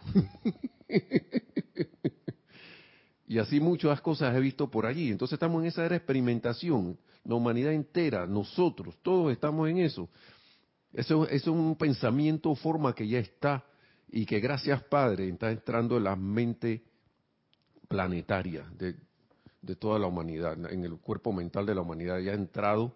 [3.28, 5.12] y así muchas cosas he visto por allí.
[5.12, 6.98] Entonces estamos en esa era de experimentación.
[7.24, 10.10] La humanidad entera, nosotros, todos estamos en eso.
[10.94, 13.66] Eso, es un pensamiento, forma que ya está
[14.10, 16.84] y que gracias Padre está entrando en la mente
[17.88, 18.96] planetaria de,
[19.62, 22.96] de toda la humanidad, en el cuerpo mental de la humanidad ya ha entrado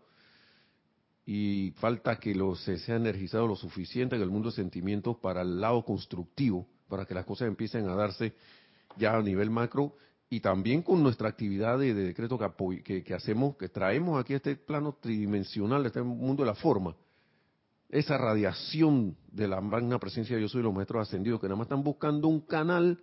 [1.33, 5.43] y falta que lo, se sea energizado lo suficiente en el mundo de sentimientos para
[5.43, 8.33] el lado constructivo, para que las cosas empiecen a darse
[8.97, 9.95] ya a nivel macro
[10.29, 12.37] y también con nuestra actividad de, decreto
[12.83, 16.97] que, que, hacemos, que traemos aquí a este plano tridimensional, este mundo de la forma,
[17.87, 21.65] esa radiación de la magna presencia de Yo Soy los Maestros Ascendidos, que nada más
[21.67, 22.99] están buscando un canal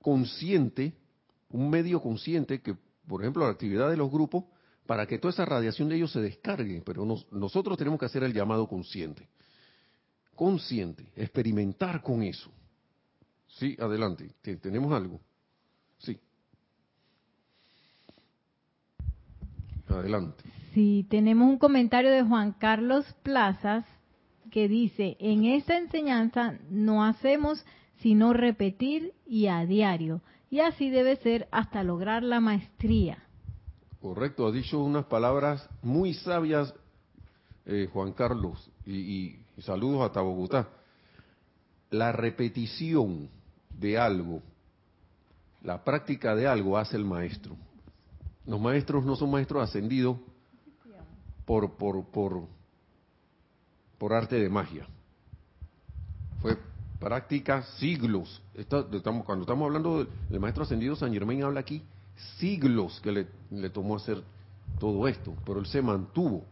[0.00, 0.92] consciente,
[1.50, 2.76] un medio consciente, que
[3.08, 4.44] por ejemplo la actividad de los grupos,
[4.86, 8.32] para que toda esa radiación de ellos se descargue, pero nosotros tenemos que hacer el
[8.32, 9.28] llamado consciente.
[10.34, 12.50] Consciente, experimentar con eso.
[13.46, 15.20] Sí, adelante, tenemos algo.
[15.98, 16.18] Sí.
[19.88, 20.42] Adelante.
[20.74, 23.84] Sí, tenemos un comentario de Juan Carlos Plazas
[24.50, 27.64] que dice, en esta enseñanza no hacemos
[27.98, 30.20] sino repetir y a diario,
[30.50, 33.24] y así debe ser hasta lograr la maestría.
[34.04, 36.74] Correcto, ha dicho unas palabras muy sabias
[37.64, 40.68] eh, Juan Carlos y, saludos hasta Bogotá.
[41.88, 43.30] La repetición
[43.70, 44.42] de algo,
[45.62, 47.56] la práctica de algo hace el maestro.
[48.44, 50.18] Los maestros no son maestros ascendidos
[51.46, 52.42] por, por, por,
[53.96, 54.86] por arte de magia.
[56.42, 56.58] Fue
[57.00, 58.42] práctica siglos.
[58.68, 61.82] cuando estamos hablando del, maestro ascendido, San Germain habla aquí
[62.38, 64.22] siglos que le, le tomó hacer
[64.78, 66.44] todo esto, pero él se mantuvo,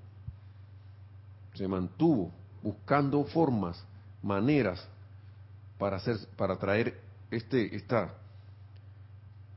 [1.55, 3.85] se mantuvo buscando formas,
[4.22, 4.87] maneras
[5.79, 8.14] para hacer, para traer este, esta,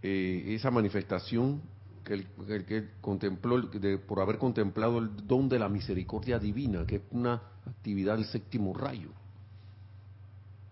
[0.01, 1.61] eh, esa manifestación
[2.03, 2.27] que él,
[2.65, 7.41] que contempló de, por haber contemplado el don de la misericordia divina, que es una
[7.65, 9.09] actividad del séptimo rayo.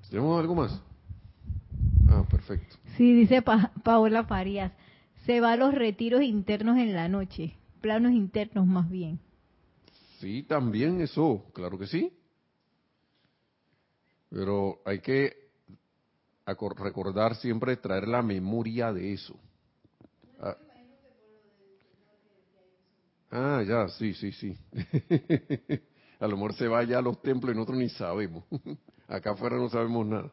[0.10, 0.80] ¿Tenemos algo más?
[2.08, 2.76] Ah, perfecto.
[2.98, 4.72] Sí, dice Paola Farías,
[5.26, 9.20] se va a los retiros internos en la noche, planos internos más bien.
[10.20, 12.12] Sí, también eso, claro que sí.
[14.30, 15.34] Pero hay que
[16.78, 19.40] recordar siempre traer la memoria de eso.
[20.40, 20.58] Ah,
[23.32, 24.58] ah ya, sí, sí, sí.
[26.20, 28.44] a lo mejor se va ya a los templos y nosotros ni sabemos.
[29.08, 30.32] Acá afuera no sabemos nada.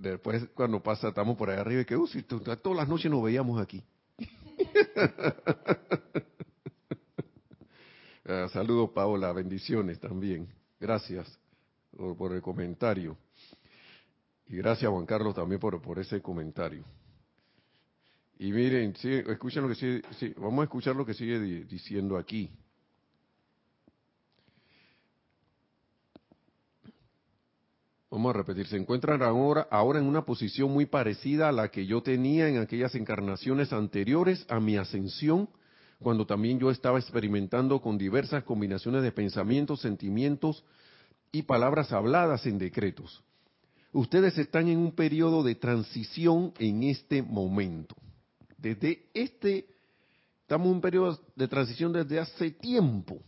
[0.00, 2.08] Después, cuando pasa, estamos por ahí arriba y que, uh,
[2.62, 3.82] todas las noches nos veíamos aquí.
[8.28, 10.48] Ah, saludos, Paola, bendiciones también.
[10.80, 11.38] Gracias
[11.96, 13.16] por, el comentario.
[14.48, 16.82] Y gracias, Juan Carlos, también por, por ese comentario.
[18.40, 22.18] Y miren, sí, escuchen lo que sigue, sí, vamos a escuchar lo que sigue diciendo
[22.18, 22.50] aquí.
[28.16, 32.02] Vamos a repetir, se encuentran ahora, en una posición muy parecida a la que yo
[32.02, 35.50] tenía en aquellas encarnaciones anteriores a mi ascensión,
[36.00, 40.64] cuando también yo estaba experimentando con diversas combinaciones de pensamientos, sentimientos
[41.30, 43.22] y palabras habladas en decretos.
[43.92, 47.96] Ustedes están en un periodo de transición en este momento.
[48.56, 49.66] Desde este,
[50.40, 53.20] estamos en un periodo de transición desde hace tiempo.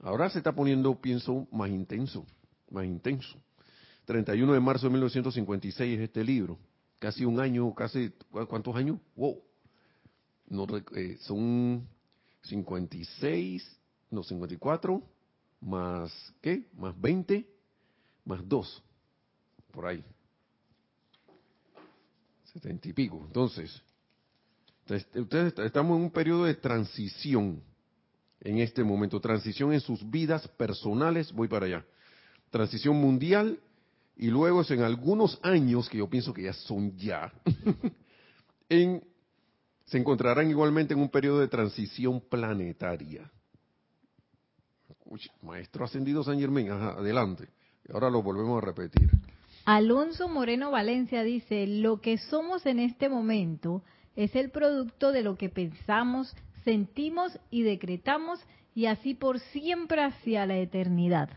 [0.00, 2.24] Ahora se está poniendo, pienso, más intenso,
[2.70, 3.38] más intenso.
[4.08, 6.58] 31 de marzo de 1956 es este libro.
[6.98, 8.10] Casi un año, casi,
[8.48, 8.98] ¿cuántos años?
[9.14, 9.38] Wow.
[10.48, 10.66] No,
[10.96, 11.86] eh, son
[12.40, 13.78] 56,
[14.10, 15.02] no, 54,
[15.60, 16.64] más, ¿qué?
[16.72, 17.46] Más 20,
[18.24, 18.82] más 2,
[19.72, 20.02] por ahí.
[22.54, 23.22] 70 y pico.
[23.26, 23.82] Entonces,
[25.14, 27.62] ustedes estamos en un periodo de transición
[28.40, 31.84] en este momento, transición en sus vidas personales, voy para allá.
[32.50, 33.60] Transición mundial
[34.18, 37.32] y luego es en algunos años, que yo pienso que ya son ya,
[38.68, 39.02] en,
[39.84, 43.30] se encontrarán igualmente en un periodo de transición planetaria.
[45.40, 47.48] maestro ascendido San Germán, adelante.
[47.92, 49.08] Ahora lo volvemos a repetir.
[49.64, 53.84] Alonso Moreno Valencia dice, lo que somos en este momento
[54.16, 58.40] es el producto de lo que pensamos, sentimos y decretamos
[58.74, 61.30] y así por siempre hacia la eternidad.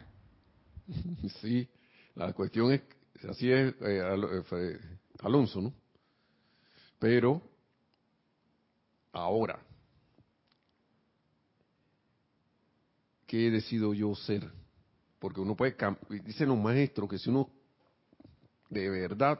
[1.41, 1.69] Sí,
[2.15, 2.81] la cuestión es,
[3.27, 4.79] así es eh, eh,
[5.19, 5.73] Alonso, ¿no?
[6.99, 7.41] Pero,
[9.11, 9.59] ahora,
[13.25, 14.51] ¿qué decido yo ser?
[15.19, 15.75] Porque uno puede,
[16.23, 17.49] dicen los maestros que si uno
[18.69, 19.39] de verdad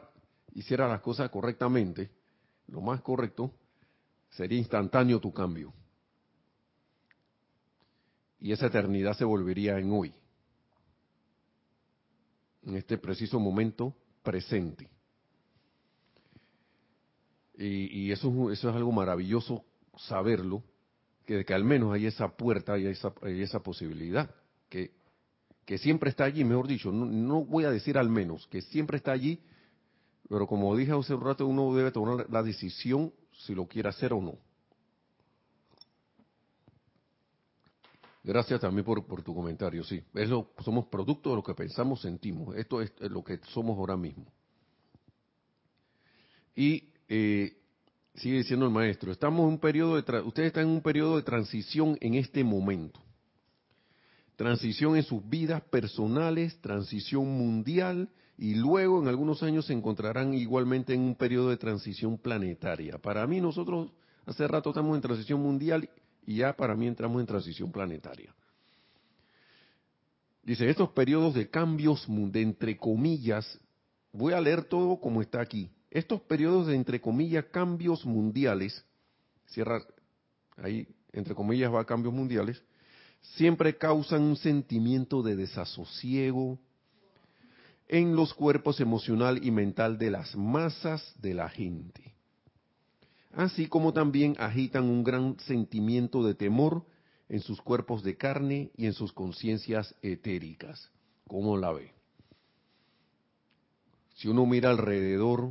[0.54, 2.10] hiciera las cosas correctamente,
[2.68, 3.52] lo más correcto,
[4.30, 5.72] sería instantáneo tu cambio.
[8.40, 10.14] Y esa eternidad se volvería en hoy
[12.64, 14.88] en este preciso momento presente.
[17.58, 19.64] Y, eso, eso es algo maravilloso
[19.96, 20.64] saberlo,
[21.26, 24.34] que, al menos hay esa puerta y esa, hay esa posibilidad,
[24.68, 24.92] que,
[25.64, 28.96] que siempre está allí, mejor dicho, no, no voy a decir al menos, que siempre
[28.96, 29.40] está allí,
[30.28, 34.12] pero como dije hace un rato, uno debe tomar la decisión si lo quiere hacer
[34.12, 34.38] o no.
[38.24, 40.00] Gracias también por, tu comentario, sí.
[40.14, 40.28] Es
[40.64, 42.54] somos producto de lo que pensamos, sentimos.
[42.56, 44.26] Esto es lo que somos ahora mismo.
[46.54, 47.56] Y eh,
[48.14, 51.22] sigue diciendo el maestro, estamos en un periodo de ustedes están en un periodo de
[51.22, 53.00] transición en este momento.
[54.36, 58.08] Transición en sus vidas personales, transición mundial
[58.38, 62.98] y luego en algunos años se encontrarán igualmente en un periodo de transición planetaria.
[62.98, 63.90] Para mí nosotros
[64.26, 65.88] hace rato estamos en transición mundial
[66.26, 68.34] y ya para mí entramos en transición planetaria.
[70.42, 73.60] Dice, estos periodos de cambios, de entre comillas,
[74.12, 75.70] voy a leer todo como está aquí.
[75.90, 78.84] Estos periodos de entre comillas cambios mundiales,
[79.46, 79.82] cierra
[80.56, 82.62] ahí, entre comillas va cambios mundiales,
[83.36, 86.58] siempre causan un sentimiento de desasosiego
[87.88, 92.14] en los cuerpos emocional y mental de las masas de la gente.
[93.34, 96.84] Así como también agitan un gran sentimiento de temor
[97.28, 100.90] en sus cuerpos de carne y en sus conciencias etéricas.
[101.26, 101.92] ¿Cómo la ve?
[104.16, 105.50] Si uno mira alrededor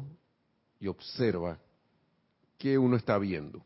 [0.80, 1.60] y observa,
[2.60, 3.63] ¿qué uno está viendo?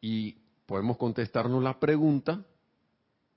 [0.00, 0.36] Y
[0.66, 2.44] podemos contestarnos la pregunta,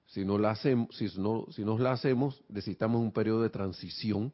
[0.07, 4.33] si, no la hacemos, si, no, si nos la hacemos, necesitamos un periodo de transición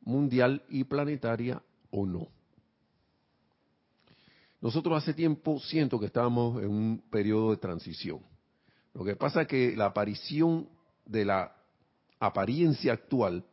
[0.00, 2.33] mundial y planetaria o no.
[4.64, 8.20] Nosotros hace tiempo siento que estábamos en un periodo de transición.
[8.94, 10.66] Lo que pasa es que la aparición
[11.04, 11.54] de la
[12.18, 13.44] apariencia actual,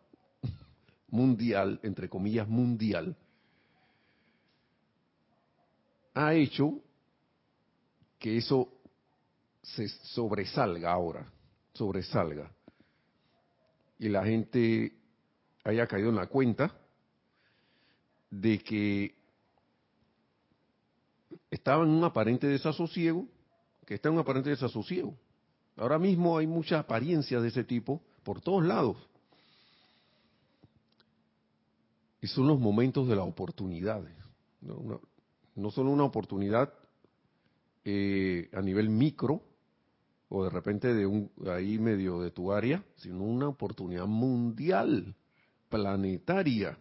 [1.10, 3.18] mundial, entre comillas mundial,
[6.14, 6.80] ha hecho
[8.18, 8.70] que eso
[9.62, 11.30] se sobresalga ahora,
[11.74, 12.50] sobresalga.
[14.00, 14.94] Y la gente
[15.66, 16.74] haya caído en la cuenta
[18.30, 19.21] de que
[21.52, 23.28] estaba en un aparente desasosiego,
[23.86, 25.16] que está en un aparente desasosiego.
[25.76, 28.98] Ahora mismo hay muchas apariencias de ese tipo por todos lados.
[32.22, 34.16] Y son los momentos de las oportunidades.
[34.62, 36.74] No, solo una oportunidad
[37.84, 39.42] eh, a nivel micro,
[40.30, 45.16] o de repente de un ahí medio de tu área, sino una oportunidad mundial,
[45.68, 46.78] planetaria.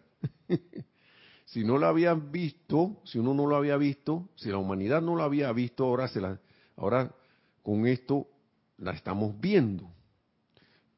[1.51, 5.17] si no lo habían visto, si uno no lo había visto, si la humanidad no
[5.17, 6.39] lo había visto, ahora se la,
[6.77, 7.13] ahora
[7.61, 8.25] con esto
[8.77, 9.91] la estamos viendo.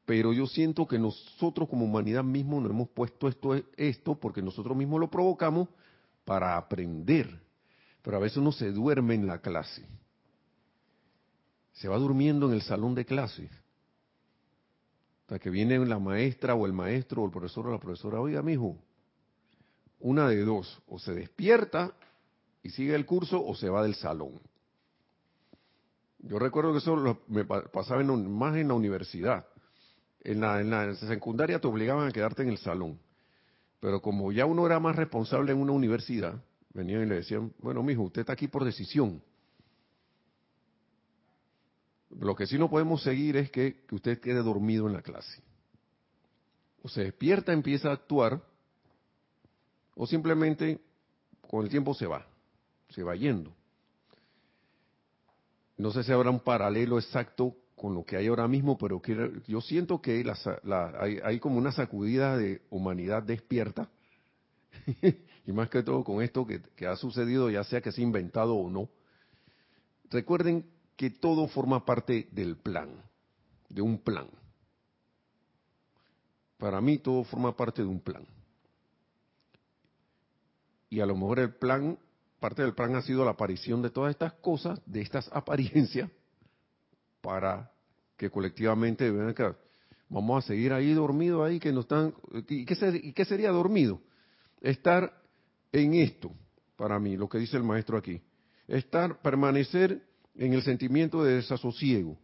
[0.06, 4.76] Pero yo siento que nosotros como humanidad mismo nos hemos puesto esto, esto porque nosotros
[4.76, 5.68] mismos lo provocamos
[6.24, 7.36] para aprender.
[8.02, 9.84] Pero a veces uno se duerme en la clase.
[11.72, 13.50] Se va durmiendo en el salón de clases.
[15.22, 18.40] Hasta que viene la maestra o el maestro o el profesor o la profesora, oiga,
[18.40, 18.78] mijo,
[20.04, 21.94] una de dos, o se despierta
[22.62, 24.38] y sigue el curso o se va del salón.
[26.18, 29.46] Yo recuerdo que eso me pasaba más en la universidad.
[30.20, 32.98] En la, en la secundaria te obligaban a quedarte en el salón.
[33.80, 36.34] Pero como ya uno era más responsable en una universidad,
[36.74, 39.22] venían y le decían, bueno, mijo, usted está aquí por decisión.
[42.10, 45.42] Lo que sí no podemos seguir es que, que usted quede dormido en la clase.
[46.82, 48.42] O se despierta, empieza a actuar,
[49.94, 50.80] o simplemente
[51.48, 52.26] con el tiempo se va,
[52.90, 53.54] se va yendo.
[55.76, 59.02] No sé si habrá un paralelo exacto con lo que hay ahora mismo, pero
[59.46, 60.24] yo siento que
[61.24, 63.88] hay, como una sacudida de humanidad despierta,
[65.46, 68.54] y más que todo con esto que, que ha sucedido, ya sea que sea inventado
[68.54, 68.88] o no.
[70.10, 70.64] Recuerden
[70.96, 72.90] que todo forma parte del plan,
[73.68, 74.28] de un plan.
[76.58, 78.24] Para mí todo forma parte de un plan
[80.94, 81.98] y a lo mejor el plan,
[82.38, 86.08] parte del plan ha sido la aparición de todas estas cosas, de estas apariencias,
[87.20, 87.72] para
[88.16, 89.52] que colectivamente vean que
[90.08, 92.14] vamos a seguir ahí dormido ahí que no están
[92.48, 94.00] ¿y qué, ¿y qué sería dormido?
[94.60, 95.20] Estar
[95.72, 96.30] en esto,
[96.76, 98.22] para mí, lo que dice el maestro aquí,
[98.68, 100.00] estar, permanecer
[100.36, 102.16] en el sentimiento de desasosiego,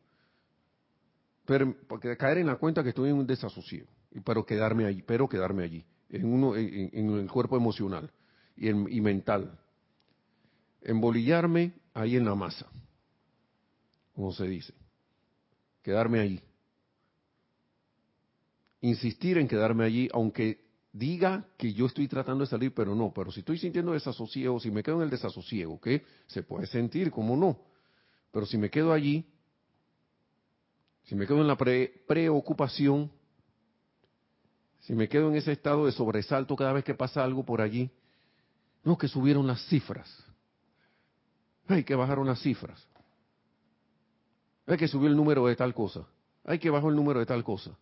[1.44, 3.88] caer en la cuenta que estoy en un desasosiego,
[4.24, 8.12] pero quedarme allí, pero quedarme allí, en, uno, en el cuerpo emocional
[8.60, 9.58] y, mental.
[10.82, 12.66] Embolillarme ahí en la masa,
[14.14, 14.74] como se dice.
[15.82, 16.40] Quedarme allí.
[18.82, 20.60] Insistir en quedarme allí, aunque
[20.92, 23.12] diga que yo estoy tratando de salir, pero no.
[23.14, 27.10] Pero si estoy sintiendo desasosiego, si me quedo en el desasosiego, que se puede sentir,
[27.10, 27.58] como no.
[28.30, 29.26] Pero si me quedo allí,
[31.04, 33.10] si me quedo en la preocupación,
[34.80, 37.90] si me quedo en ese estado de sobresalto cada vez que pasa algo por allí,
[38.82, 40.08] no, que subieron las cifras.
[41.68, 42.86] Hay que bajar unas cifras.
[44.66, 46.06] Hay que subir el número de tal cosa.
[46.44, 47.76] Hay que bajar el número de tal cosa.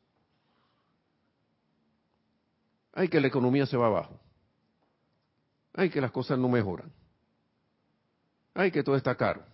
[2.93, 4.19] Hay que la economía se va abajo.
[5.75, 6.93] Hay que las cosas no mejoran.
[8.55, 9.45] Hay que todo está caro.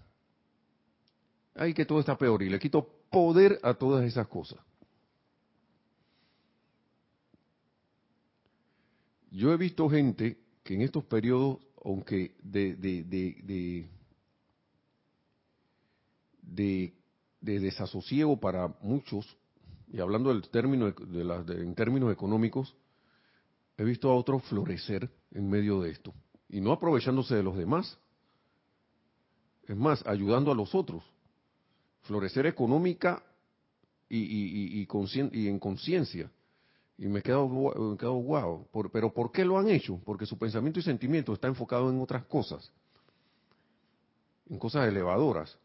[1.54, 2.42] Hay que todo está peor.
[2.42, 4.58] Y le quito poder a todas esas cosas.
[9.30, 13.86] Yo he visto gente que en estos periodos, aunque de, de,
[17.40, 19.36] desasosiego para muchos,
[19.92, 22.74] y hablando del término de, en términos económicos,
[23.76, 26.14] he visto a otros florecer en medio de esto,
[26.48, 27.98] y no aprovechándose de los demás,
[29.68, 31.04] es más, ayudando a los otros,
[32.02, 33.22] florecer económica
[34.08, 34.86] y, y,
[35.32, 36.30] y en conciencia.
[36.96, 38.68] Y me he quedado, me guau.
[38.92, 40.00] pero ¿por qué lo han hecho?
[40.04, 42.72] Porque su pensamiento y sentimiento está enfocado en otras cosas,
[44.48, 45.58] en cosas elevadoras.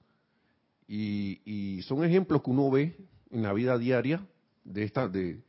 [0.88, 2.98] Y, son ejemplos que uno ve
[3.30, 4.26] en la vida diaria
[4.64, 5.44] de esta, de,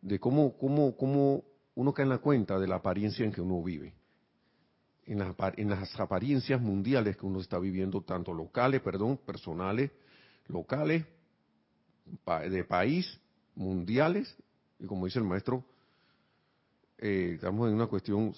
[0.00, 3.62] de cómo, cómo, cómo uno cae en la cuenta de la apariencia en que uno
[3.62, 3.92] vive.
[5.04, 9.90] En las, en las apariencias mundiales que uno está viviendo, tanto locales, perdón, personales,
[10.48, 11.04] locales,
[12.50, 13.20] de país,
[13.54, 14.34] mundiales
[14.78, 15.64] y como dice el maestro,
[16.98, 18.34] eh, estamos en una cuestión,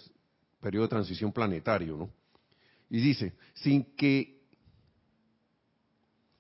[0.61, 2.11] periodo de transición planetario, ¿no?
[2.91, 4.41] Y dice, sin que,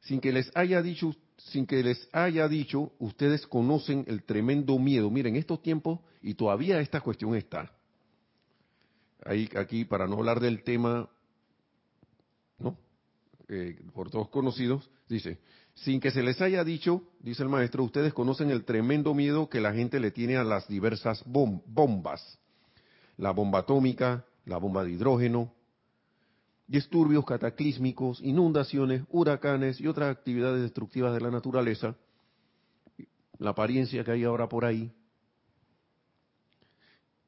[0.00, 5.10] sin que les haya dicho, sin que les haya dicho, ustedes conocen el tremendo miedo.
[5.10, 7.72] Miren, estos tiempos, y todavía esta cuestión está.
[9.24, 11.08] Ahí, aquí, para no hablar del tema,
[12.58, 12.78] ¿no?
[13.48, 15.38] Eh, por todos conocidos, dice,
[15.82, 19.60] sin que se les haya dicho, dice el maestro, ustedes conocen el tremendo miedo que
[19.60, 22.38] la gente le tiene a las diversas bombas.
[23.16, 25.52] La bomba atómica, la bomba de hidrógeno,
[26.66, 31.94] disturbios cataclísmicos, inundaciones, huracanes y otras actividades destructivas de la naturaleza.
[33.38, 34.92] La apariencia que hay ahora por ahí.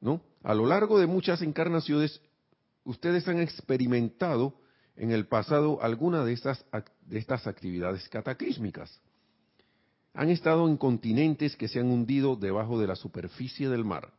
[0.01, 0.21] ¿No?
[0.43, 2.21] A lo largo de muchas encarnaciones,
[2.83, 4.55] ustedes han experimentado
[4.97, 6.65] en el pasado alguna de estas,
[7.11, 8.89] de estas actividades cataclísmicas.
[10.13, 14.13] Han estado en continentes que se han hundido debajo de la superficie del mar.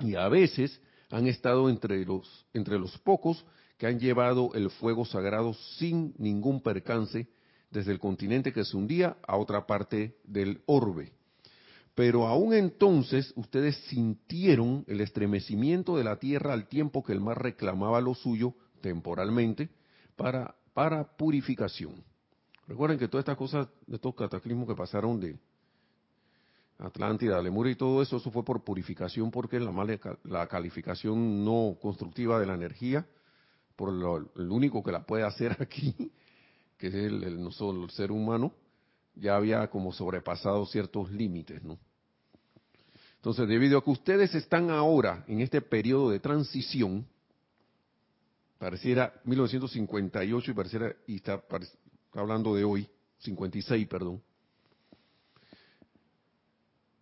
[0.00, 0.80] Y a veces
[1.10, 3.44] han estado entre los, entre los pocos
[3.78, 7.28] que han llevado el fuego sagrado sin ningún percance
[7.70, 11.12] desde el continente que se hundía a otra parte del orbe.
[11.94, 17.40] Pero aún entonces ustedes sintieron el estremecimiento de la tierra al tiempo que el mar
[17.40, 19.68] reclamaba lo suyo temporalmente
[20.16, 22.02] para, para purificación.
[22.66, 25.38] Recuerden que todas estas cosas, estos cataclismos que pasaron de
[26.78, 31.76] Atlántida, Lemuria y todo eso, eso fue por purificación, porque la, mala, la calificación no
[31.80, 33.06] constructiva de la energía,
[33.76, 35.94] por lo, único que la puede hacer aquí,
[36.78, 38.52] que es el, el, el ser humano,
[39.14, 41.78] ya había como sobrepasado ciertos límites, ¿no?
[43.16, 47.06] Entonces, debido a que ustedes están ahora en este periodo de transición,
[48.60, 51.42] pareciera 1958 y pareciera, y está,
[52.12, 52.86] hablando de hoy,
[53.20, 54.22] 56, perdón.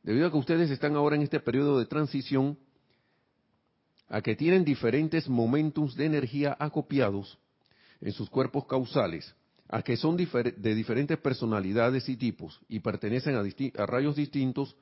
[0.05, 2.57] Debido a que ustedes están ahora en este periodo de transición,
[4.09, 7.37] a que tienen diferentes momentos de energía acopiados
[8.01, 9.35] en sus cuerpos causales,
[9.69, 13.43] a que son de diferentes personalidades y tipos y pertenecen a,
[13.83, 14.77] a rayos distintos,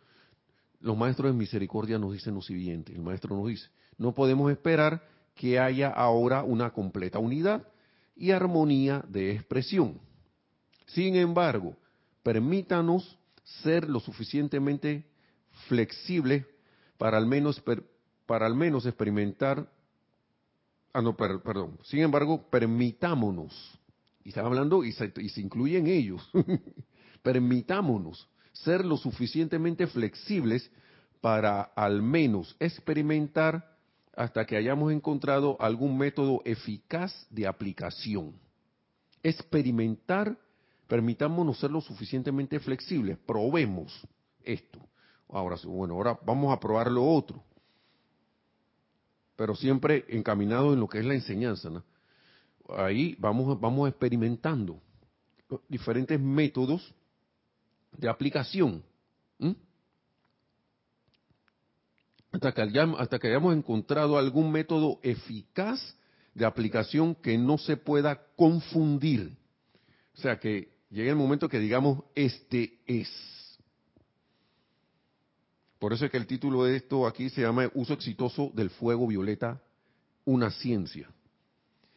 [0.80, 3.66] los maestros de misericordia nos dicen lo siguiente, el maestro nos dice,
[3.96, 7.62] no podemos esperar que haya ahora una completa unidad
[8.16, 10.01] y armonía de expresión.
[10.87, 11.76] Sin embargo,
[12.22, 13.18] permítanos
[13.62, 15.05] ser lo suficientemente
[15.68, 16.45] flexibles
[16.99, 17.62] para al menos
[18.26, 19.70] para al menos experimentar
[20.93, 23.78] ah no perdón sin embargo permitámonos
[24.24, 26.28] y está hablando y se, y se incluyen ellos
[27.22, 30.68] permitámonos ser lo suficientemente flexibles
[31.20, 33.75] para al menos experimentar
[34.16, 38.32] hasta que hayamos encontrado algún método eficaz de aplicación.
[39.22, 40.36] Experimentar,
[40.88, 43.92] permitámonos ser lo suficientemente flexibles, probemos
[44.42, 44.80] esto.
[45.28, 47.42] Ahora, bueno, ahora vamos a probar lo otro.
[49.36, 51.70] Pero siempre encaminado en lo que es la enseñanza.
[52.70, 54.80] Ahí vamos, vamos experimentando
[55.68, 56.94] diferentes métodos
[57.92, 58.82] de aplicación
[62.37, 65.80] hasta que, hayamos, hasta que hayamos encontrado algún método eficaz
[66.34, 69.37] de aplicación que no se pueda confundir.
[70.16, 73.09] O sea, que llegue el momento que digamos, este es.
[75.78, 79.07] Por eso es que el título de esto aquí se llama Uso exitoso del fuego
[79.07, 79.62] violeta,
[80.24, 81.09] una ciencia.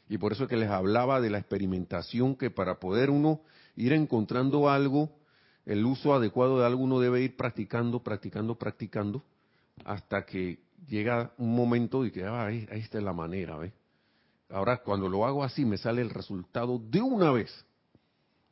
[0.08, 3.42] Y por eso es que les hablaba de la experimentación que para poder uno
[3.76, 5.18] ir encontrando algo,
[5.66, 9.24] el uso adecuado de algo uno debe ir practicando, practicando, practicando
[9.86, 13.74] hasta que llega un momento y que, ah, ahí, está la manera, ¿ves?
[14.50, 17.66] Ahora, cuando lo hago así, me sale el resultado de una vez.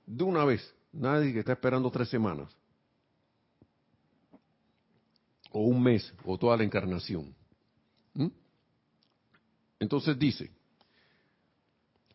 [0.06, 0.74] De una vez.
[0.92, 2.56] Nadie que está esperando tres semanas.
[5.52, 7.36] O un mes, o toda la encarnación.
[9.80, 10.50] Entonces dice,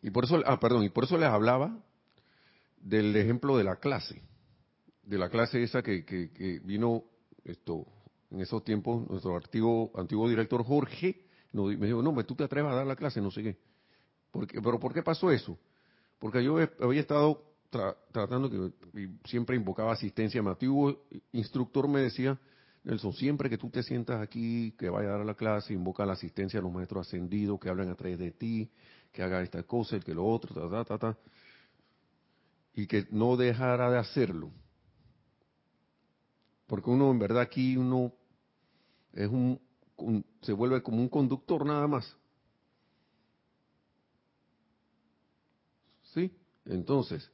[0.01, 1.77] y por eso, ah, perdón, y por eso les hablaba
[2.81, 4.21] del ejemplo de la clase,
[5.03, 7.05] de la clase esa que, que, vino
[7.45, 7.87] esto
[8.33, 12.87] en esos tiempos, nuestro antiguo, director Jorge me dijo, no, tú te atreves a dar
[12.87, 13.57] la clase, no sé qué.
[14.31, 15.57] ¿Pero por qué pasó eso?
[16.17, 17.43] Porque yo había estado
[18.11, 22.39] tratando, que y siempre invocaba asistencia, mi antiguo instructor me decía,
[22.83, 26.13] Nelson, siempre que tú te sientas aquí, que vaya a dar la clase, invoca la
[26.13, 28.71] asistencia de los maestros ascendidos, que hablen a través de ti,
[29.11, 31.17] que haga esta cosa, el que lo otro, ta, ta, ta, ta
[32.73, 34.51] y que no dejara de hacerlo.
[36.67, 38.13] Porque uno en verdad aquí uno
[39.13, 39.59] es un,
[40.41, 42.15] se vuelve como un conductor nada más.
[46.13, 46.31] ¿Sí?
[46.65, 47.29] Entonces,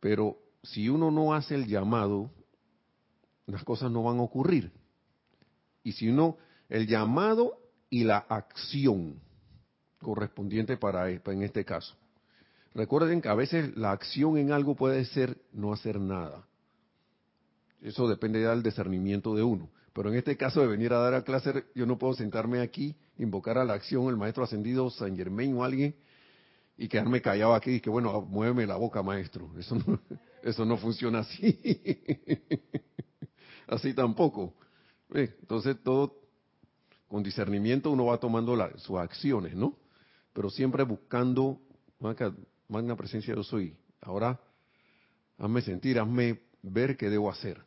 [0.00, 2.30] pero si uno no hace el llamado,
[3.46, 4.72] las cosas no van a ocurrir.
[5.82, 7.58] Y si uno, el llamado
[7.90, 9.20] y la acción
[10.00, 11.96] correspondiente para en este caso.
[12.74, 16.46] Recuerden que a veces la acción en algo puede ser no hacer nada.
[17.80, 19.68] Eso depende del discernimiento de uno.
[19.94, 22.96] Pero en este caso de venir a dar a clase, yo no puedo sentarme aquí,
[23.16, 25.94] invocar a la acción el maestro ascendido San Germain o alguien
[26.76, 29.52] y quedarme callado aquí y que bueno, muéveme la boca, maestro.
[29.58, 30.00] Eso no,
[30.42, 31.58] eso no funciona así.
[33.68, 34.54] así tampoco.
[35.10, 36.16] Entonces todo
[37.06, 39.78] con discernimiento uno va tomando sus acciones, ¿no?
[40.32, 41.60] Pero siempre buscando
[42.68, 43.76] magna presencia yo soy.
[44.00, 44.40] Ahora,
[45.38, 47.62] hazme sentir, hazme ver qué debo hacer,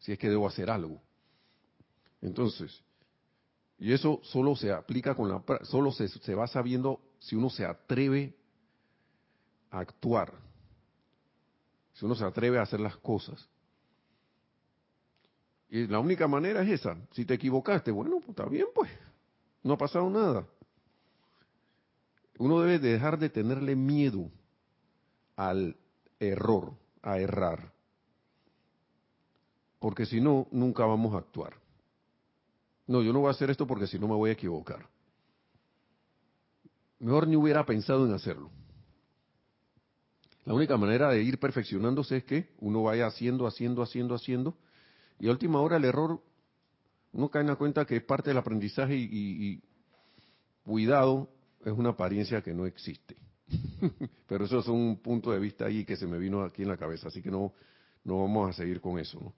[0.00, 1.00] si es que debo hacer algo.
[2.20, 2.82] Entonces,
[3.78, 7.64] y eso solo se aplica con la, solo se, se va sabiendo si uno se
[7.64, 8.34] atreve
[9.70, 10.32] a actuar,
[11.94, 13.48] si uno se atreve a hacer las cosas.
[15.70, 16.96] Y la única manera es esa.
[17.12, 18.90] Si te equivocaste, bueno, pues está bien, pues.
[19.62, 20.46] No ha pasado nada.
[22.38, 24.30] Uno debe dejar de tenerle miedo
[25.36, 25.76] al
[26.18, 27.72] error, a errar.
[29.78, 31.54] Porque si no, nunca vamos a actuar.
[32.88, 34.88] No, yo no voy a hacer esto porque si no me voy a equivocar.
[36.98, 38.50] Mejor ni hubiera pensado en hacerlo.
[40.46, 44.56] La única manera de ir perfeccionándose es que uno vaya haciendo, haciendo, haciendo, haciendo.
[45.20, 46.22] Y a última hora el error,
[47.12, 49.62] uno cae en la cuenta que es parte del aprendizaje y,
[50.64, 51.28] cuidado,
[51.62, 53.16] es una apariencia que no existe.
[54.26, 56.78] Pero eso es un punto de vista ahí que se me vino aquí en la
[56.78, 57.52] cabeza, así que no,
[58.04, 59.34] no vamos a seguir con eso.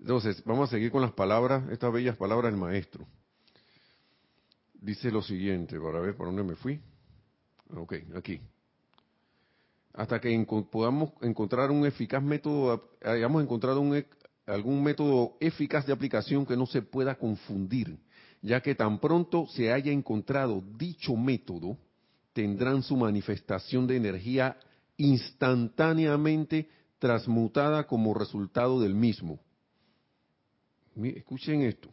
[0.00, 3.06] Entonces, vamos a seguir con las palabras, estas bellas palabras del maestro.
[4.72, 6.80] Dice lo siguiente, para ver por dónde me fui.
[7.76, 8.40] Ok, aquí.
[9.92, 14.02] Hasta que podamos encontrar un eficaz método, hayamos encontrado un,
[14.46, 17.98] algún método eficaz de aplicación que no se pueda confundir,
[18.40, 21.76] ya que tan pronto se haya encontrado dicho método,
[22.32, 24.56] tendrán su manifestación de energía
[24.96, 29.40] instantáneamente transmutada como resultado del mismo.
[30.96, 31.90] Escuchen esto.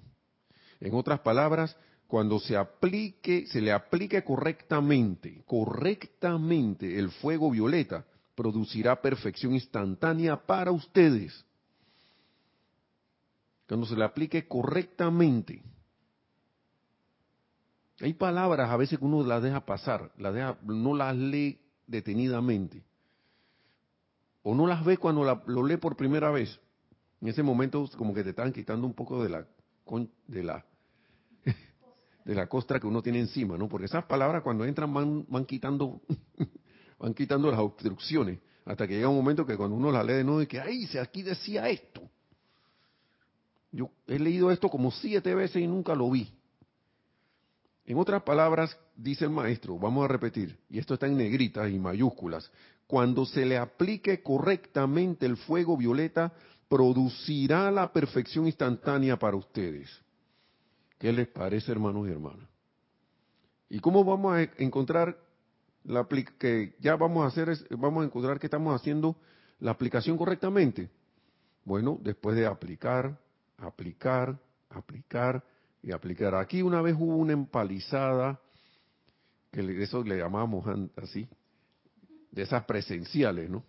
[0.79, 1.75] En otras palabras,
[2.07, 10.71] cuando se aplique, se le aplique correctamente, correctamente el fuego violeta, producirá perfección instantánea para
[10.71, 11.45] ustedes.
[13.67, 15.61] Cuando se le aplique correctamente,
[17.99, 22.83] hay palabras a veces que uno las deja pasar, las deja, no las lee detenidamente.
[24.43, 26.57] O no las ve cuando lo lee por primera vez.
[27.21, 29.47] En ese momento como que te están quitando un poco de la
[30.27, 30.65] de la
[32.25, 33.69] de la costra que uno tiene encima, ¿no?
[33.69, 36.01] Porque esas palabras cuando entran van, van quitando
[36.99, 40.23] van quitando las obstrucciones hasta que llega un momento que cuando uno la lee de
[40.23, 42.01] nuevo y que ay, aquí decía esto.
[43.71, 46.33] Yo he leído esto como siete veces y nunca lo vi.
[47.85, 51.79] En otras palabras, dice el maestro, vamos a repetir, y esto está en negritas y
[51.79, 52.51] mayúsculas,
[52.85, 56.33] cuando se le aplique correctamente el fuego violeta,
[56.67, 59.89] producirá la perfección instantánea para ustedes.
[60.99, 62.47] ¿Qué les parece, hermanos y hermanas?
[63.69, 65.17] ¿Y cómo vamos a encontrar
[65.83, 66.07] la
[66.39, 69.15] que ya vamos a hacer vamos a encontrar que estamos haciendo
[69.59, 70.89] la aplicación correctamente?
[71.63, 73.17] Bueno, después de aplicar,
[73.57, 74.37] aplicar,
[74.69, 75.43] aplicar,
[75.81, 76.35] y aplicar.
[76.35, 78.39] Aquí una vez hubo una empalizada,
[79.51, 80.65] que eso le llamábamos
[80.97, 81.27] así,
[82.31, 83.63] de esas presenciales, ¿no?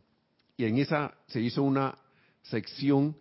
[0.57, 1.96] Y en esa se hizo una
[2.51, 3.16] sección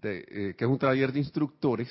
[0.00, 1.88] de, eh, que es un taller de instructores,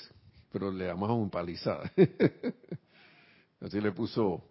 [0.51, 1.91] pero le llamamos empalizada.
[3.61, 4.43] así le puso,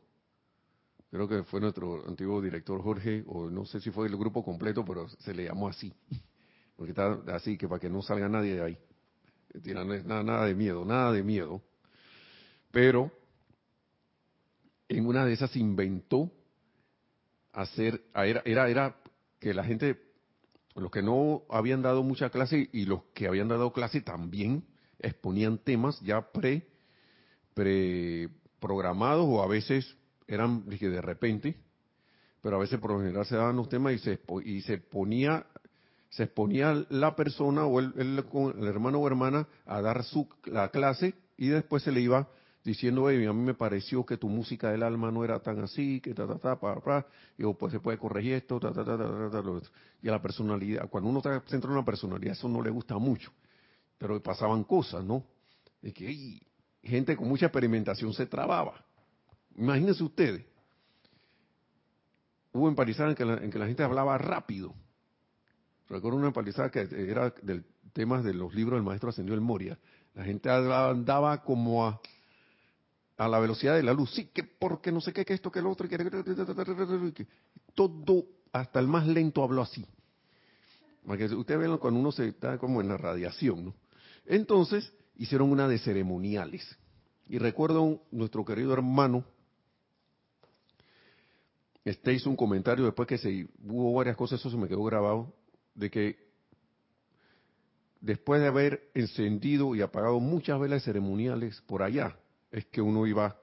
[1.11, 4.85] creo que fue nuestro antiguo director Jorge, o no sé si fue el grupo completo,
[4.85, 5.93] pero se le llamó así,
[6.77, 8.79] porque está así, que para que no salga nadie de ahí
[9.63, 11.63] nada, nada de miedo, nada de miedo.
[12.71, 13.11] Pero
[14.89, 16.31] en una de esas inventó
[17.53, 18.97] hacer, era, era, era
[19.39, 20.04] que la gente,
[20.75, 24.65] los que no habían dado mucha clase y los que habían dado clase también
[24.99, 26.67] exponían temas ya pre,
[27.55, 29.97] pre programados o a veces
[30.27, 31.57] eran dije, de repente,
[32.43, 35.47] pero a veces por lo general se daban los temas y se, y se ponía
[36.11, 41.15] se exponía la persona o el, el, hermano o hermana a dar su la clase
[41.37, 42.29] y después se le iba
[42.65, 46.15] diciendo, a mí me pareció que tu música del alma no era tan así, que
[46.15, 47.07] ta, ta, ta, pa, pa,
[47.37, 49.69] y pues se puede corregir esto, ta, ta, ta, ta, ta, ta,
[50.03, 52.97] y a la personalidad, cuando uno está centrado en una personalidad, eso no le gusta
[52.97, 53.31] mucho,
[53.99, 55.25] pero pasaban cosas, ¿no?
[55.83, 56.41] De que
[56.83, 58.83] gente con mucha experimentación se trababa.
[59.57, 60.45] Imagínense ustedes,
[62.53, 64.75] hubo empalizadas en la, en que la gente hablaba rápido.
[65.87, 69.79] Recuerdo una empalizada que era del tema de los libros del maestro Ascendió el Moria.
[70.15, 72.01] La gente andaba como a,
[73.17, 74.13] a la velocidad de la luz.
[74.13, 77.27] Sí, que porque no sé qué, que esto, que lo otro, que,
[77.75, 79.87] todo, hasta el más lento habló así.
[81.07, 83.75] Porque ustedes ven cuando uno se está como en la radiación, ¿no?
[84.27, 86.77] Entonces, hicieron una de ceremoniales.
[87.29, 89.25] Y recuerdo nuestro querido hermano,
[91.85, 95.35] este hizo un comentario después que se hubo varias cosas, eso se me quedó grabado,
[95.75, 96.25] de que
[98.01, 102.17] después de haber encendido y apagado muchas velas ceremoniales por allá,
[102.55, 103.37] es que uno iba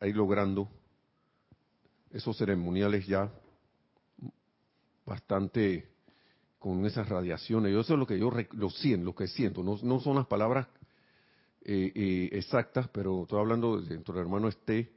[0.00, 0.68] a ir logrando
[2.10, 3.30] esos ceremoniales ya
[5.06, 5.88] bastante
[6.58, 7.72] con esas radiaciones.
[7.72, 9.62] Yo eso es lo que yo lo siento, lo que siento.
[9.62, 10.66] No, no son las palabras
[11.62, 14.90] eh, eh, exactas, pero estoy hablando de nuestro hermano Este,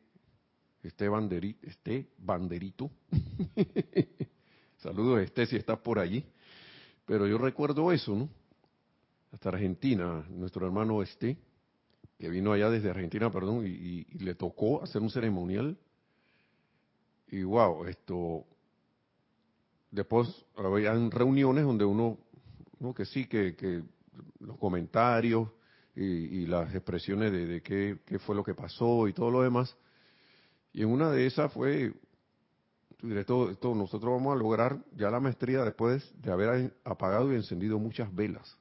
[0.82, 2.90] este, banderito, este banderito.
[4.80, 6.26] Saludos Este si estás por allí.
[7.06, 8.30] Pero yo recuerdo eso, ¿no?
[9.32, 11.38] Hasta Argentina, nuestro hermano Este,
[12.18, 15.78] que vino allá desde Argentina, perdón, y, le tocó hacer un ceremonial.
[17.28, 18.46] Y wow, esto.
[19.92, 22.18] Después había reuniones donde uno,
[22.80, 22.94] ¿no?
[22.94, 23.84] que sí, que, que
[24.40, 25.50] los comentarios
[25.96, 29.76] y, las expresiones de, qué, qué, fue lo que pasó y todo lo demás.
[30.72, 31.94] Y en una de esas fue,
[33.28, 38.14] todo, nosotros vamos a lograr ya la maestría después de haber apagado y encendido muchas
[38.14, 38.58] velas.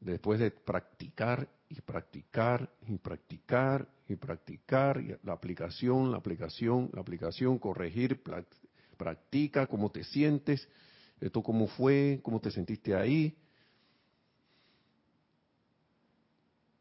[0.00, 7.58] Después de practicar y practicar y practicar y practicar, la aplicación, la aplicación, la aplicación,
[7.58, 8.22] corregir,
[8.96, 10.66] practica cómo te sientes,
[11.20, 13.36] esto cómo fue, cómo te sentiste ahí,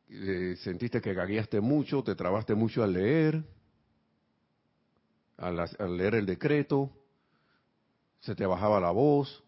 [0.09, 3.43] Eh, sentiste que gagueaste mucho, te trabaste mucho al leer,
[5.35, 6.89] al, leer el decreto,
[8.21, 9.43] se te bajaba la voz,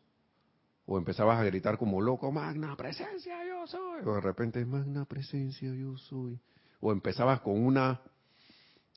[0.91, 5.71] o empezabas a gritar como loco, magna presencia yo soy, o de repente magna presencia
[5.71, 6.39] yo soy,
[6.79, 8.01] o empezabas con una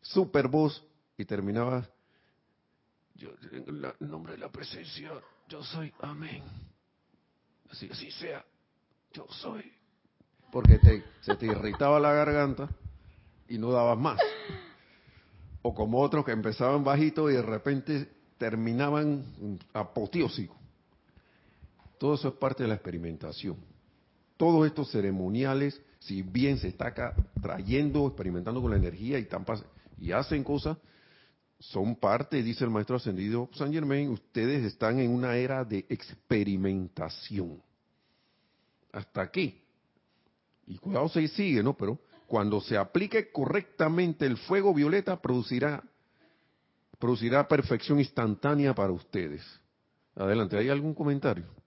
[0.01, 0.83] super voz
[1.19, 1.87] y terminabas,
[3.15, 5.13] yo el nombre de la presencia,
[5.51, 6.43] yo soy, amén,
[7.71, 8.43] así, así sea,
[9.13, 9.71] yo soy,
[10.51, 12.71] porque te, se te irritaba la garganta
[13.49, 14.19] y no dabas más.
[15.61, 20.62] O como otros que empezaban bajito y de repente terminaban apoteósicos.
[22.03, 23.59] Todo eso es parte de la experimentación.
[24.37, 26.93] Todos estos ceremoniales, si bien se está
[27.41, 29.29] trayendo, experimentando con la energía y,
[30.01, 30.79] y hacen cosas,
[31.61, 37.63] son parte, dice el maestro ascendido San Germain, ustedes están en una era de experimentación.
[38.91, 39.63] Hasta aquí
[40.67, 41.77] y cuidado se sigue, ¿no?
[41.77, 45.85] Pero cuando se aplique correctamente el fuego violeta producirá
[46.99, 49.45] producirá perfección instantánea para ustedes.
[50.17, 51.62] Adelante, ¿hay algún comentario?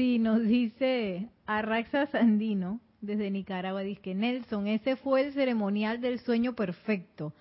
[0.00, 6.20] Sí, nos dice Arraxa Sandino desde Nicaragua, dice que Nelson, ese fue el ceremonial del
[6.20, 7.34] sueño perfecto.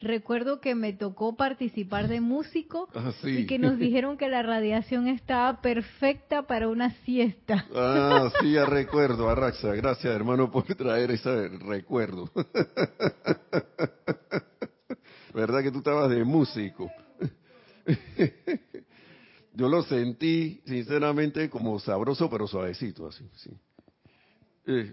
[0.00, 5.08] Recuerdo que me tocó participar de músico ah, y que nos dijeron que la radiación
[5.08, 7.66] estaba perfecta para una siesta.
[7.74, 9.74] Ah, sí, ya recuerdo, Arraxa.
[9.74, 12.30] Gracias, hermano, por traer ese recuerdo.
[15.34, 16.88] ¿Verdad que tú estabas de músico?
[19.56, 23.50] Yo lo sentí, sinceramente, como sabroso, pero suavecito, así, sí.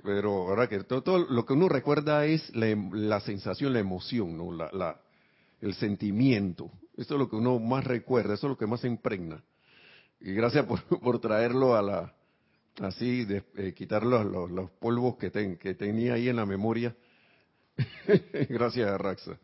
[0.01, 4.53] pero ahora que todo, lo que uno recuerda es la, la sensación, la emoción, ¿no?
[4.53, 5.01] La, la,
[5.59, 6.71] el sentimiento.
[6.95, 9.43] Eso es lo que uno más recuerda, eso es lo que más impregna.
[10.21, 12.13] Y gracias por, por traerlo a la,
[12.79, 16.95] así, de, eh, quitar los, los, polvos que, ten, que tenía ahí en la memoria.
[18.47, 19.37] gracias, Raxa.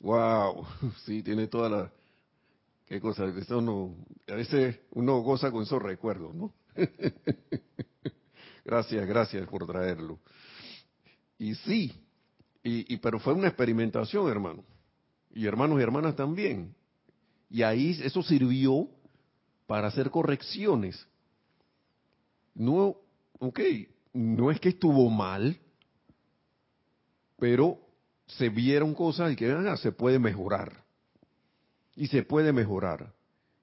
[0.00, 0.66] Wow,
[1.04, 1.92] sí, tiene toda la...
[2.86, 3.96] Qué cosa, eso no,
[4.28, 6.52] a veces uno goza con esos recuerdos, ¿no?
[8.64, 10.20] gracias, gracias por traerlo.
[11.38, 11.92] Y sí,
[12.62, 14.64] y, y, pero fue una experimentación, hermano
[15.36, 16.74] y hermanos y hermanas también.
[17.50, 18.88] Y ahí eso sirvió
[19.66, 21.06] para hacer correcciones.
[22.54, 22.96] No,
[23.38, 23.60] ok,
[24.14, 25.58] no es que estuvo mal,
[27.38, 27.78] pero
[28.26, 30.85] se vieron cosas y que ah, se puede mejorar.
[31.96, 33.12] Y se puede mejorar.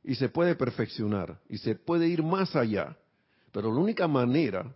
[0.04, 1.40] Y se puede perfeccionar.
[1.48, 2.98] Y se puede ir más allá.
[3.52, 4.76] Pero la única manera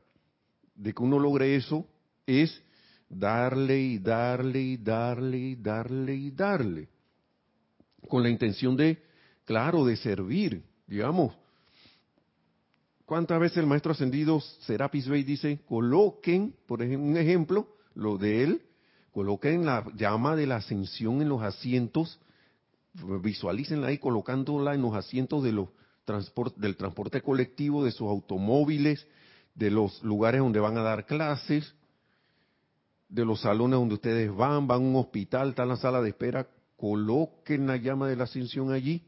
[0.75, 1.85] de que uno logre eso
[2.25, 2.61] es
[3.09, 6.87] darle y darle y darle y darle y darle.
[8.07, 9.01] Con la intención de,
[9.45, 10.63] claro, de servir.
[10.85, 11.35] Digamos,
[13.05, 18.43] ¿cuántas veces el maestro ascendido Serapis Bey dice, coloquen, por ejemplo, un ejemplo, lo de
[18.43, 18.61] él,
[19.11, 22.19] coloquen la llama de la ascensión en los asientos,
[23.21, 25.69] visualícenla ahí colocándola en los asientos de los
[26.55, 29.05] del transporte colectivo, de sus automóviles,
[29.55, 31.75] de los lugares donde van a dar clases,
[33.09, 36.09] de los salones donde ustedes van, van a un hospital, está en la sala de
[36.09, 39.03] espera, coloquen la llama de la ascensión allí.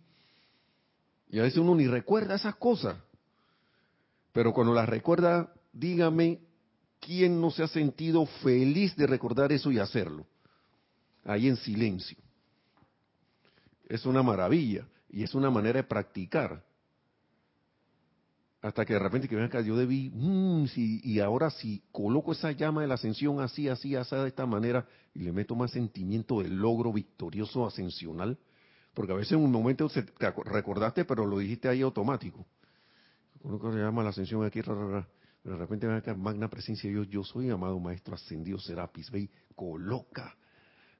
[1.30, 2.98] Y a veces uno ni recuerda esas cosas.
[4.34, 6.40] Pero cuando las recuerda, dígame
[7.00, 10.26] quién no se ha sentido feliz de recordar eso y hacerlo.
[11.24, 12.18] Ahí en silencio.
[13.90, 16.64] Es una maravilla y es una manera de practicar.
[18.62, 22.52] Hasta que de repente que venga acá, yo debí, mm, y ahora si coloco esa
[22.52, 26.42] llama de la ascensión así, así, así, de esta manera, y le meto más sentimiento
[26.42, 28.38] del logro victorioso ascensional,
[28.94, 30.06] porque a veces en un momento te
[30.46, 32.46] recordaste, pero lo dijiste ahí automático.
[33.42, 37.24] Coloco la llama la ascensión aquí, de repente venga acá, magna presencia de Dios, yo
[37.24, 40.36] soy amado maestro ascendido Serapis, ve, coloca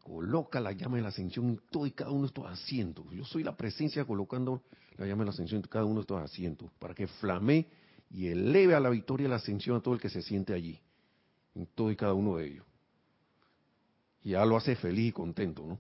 [0.04, 3.06] coloca la llama de la ascensión en todo y cada uno de estos asientos.
[3.12, 4.64] Yo soy la presencia colocando
[4.98, 7.68] la llama de la ascensión en cada uno de estos asientos, para que flame
[8.10, 10.80] y eleve a la victoria la ascensión a todo el que se siente allí,
[11.56, 12.66] en todo y cada uno de ellos.
[14.24, 15.80] Y ya lo hace feliz y contento, ¿no?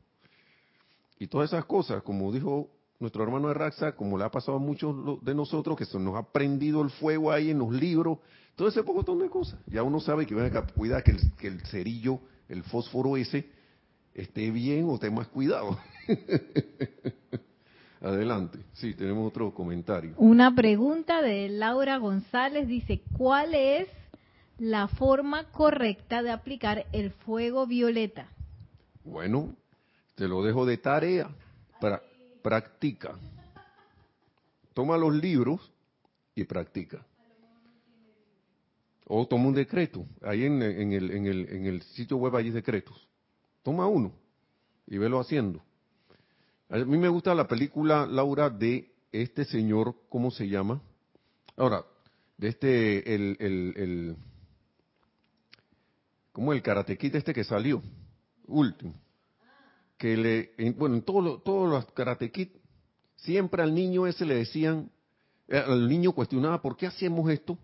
[1.17, 4.61] Y todas esas cosas, como dijo nuestro hermano de Raxa, como le ha pasado a
[4.61, 8.19] muchos de nosotros, que se nos ha prendido el fuego ahí en los libros,
[8.55, 9.59] todo ese poco de cosas.
[9.67, 10.35] Ya uno sabe que,
[10.75, 13.49] cuida que el, que el cerillo, el fósforo ese,
[14.21, 15.77] esté bien o ten más cuidado.
[18.01, 18.59] Adelante.
[18.73, 20.13] Sí, tenemos otro comentario.
[20.17, 23.89] Una pregunta de Laura González dice, ¿cuál es
[24.57, 28.27] la forma correcta de aplicar el fuego violeta?
[29.03, 29.55] Bueno,
[30.15, 31.29] te lo dejo de tarea.
[31.81, 32.01] Para,
[32.41, 33.15] practica.
[34.73, 35.71] Toma los libros
[36.35, 37.05] y practica.
[39.07, 40.05] O toma un decreto.
[40.21, 43.08] Ahí en, el, en, el, en el sitio web hay decretos.
[43.63, 44.11] Toma uno
[44.87, 45.61] y velo haciendo.
[46.69, 50.81] A mí me gusta la película, Laura, de este señor, ¿cómo se llama?
[51.57, 51.83] Ahora,
[52.37, 54.15] de este, el, el, el
[56.31, 57.81] como el karatequita este que salió,
[58.47, 58.93] último,
[59.97, 62.55] que le, bueno, en todos todos los karatequit,
[63.17, 64.89] siempre al niño ese le decían,
[65.47, 67.57] eh, al niño cuestionaba, ¿por qué hacemos esto?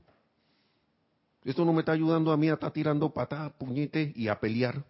[1.44, 4.84] Esto no me está ayudando a mí a estar tirando patadas, puñetes y a pelear.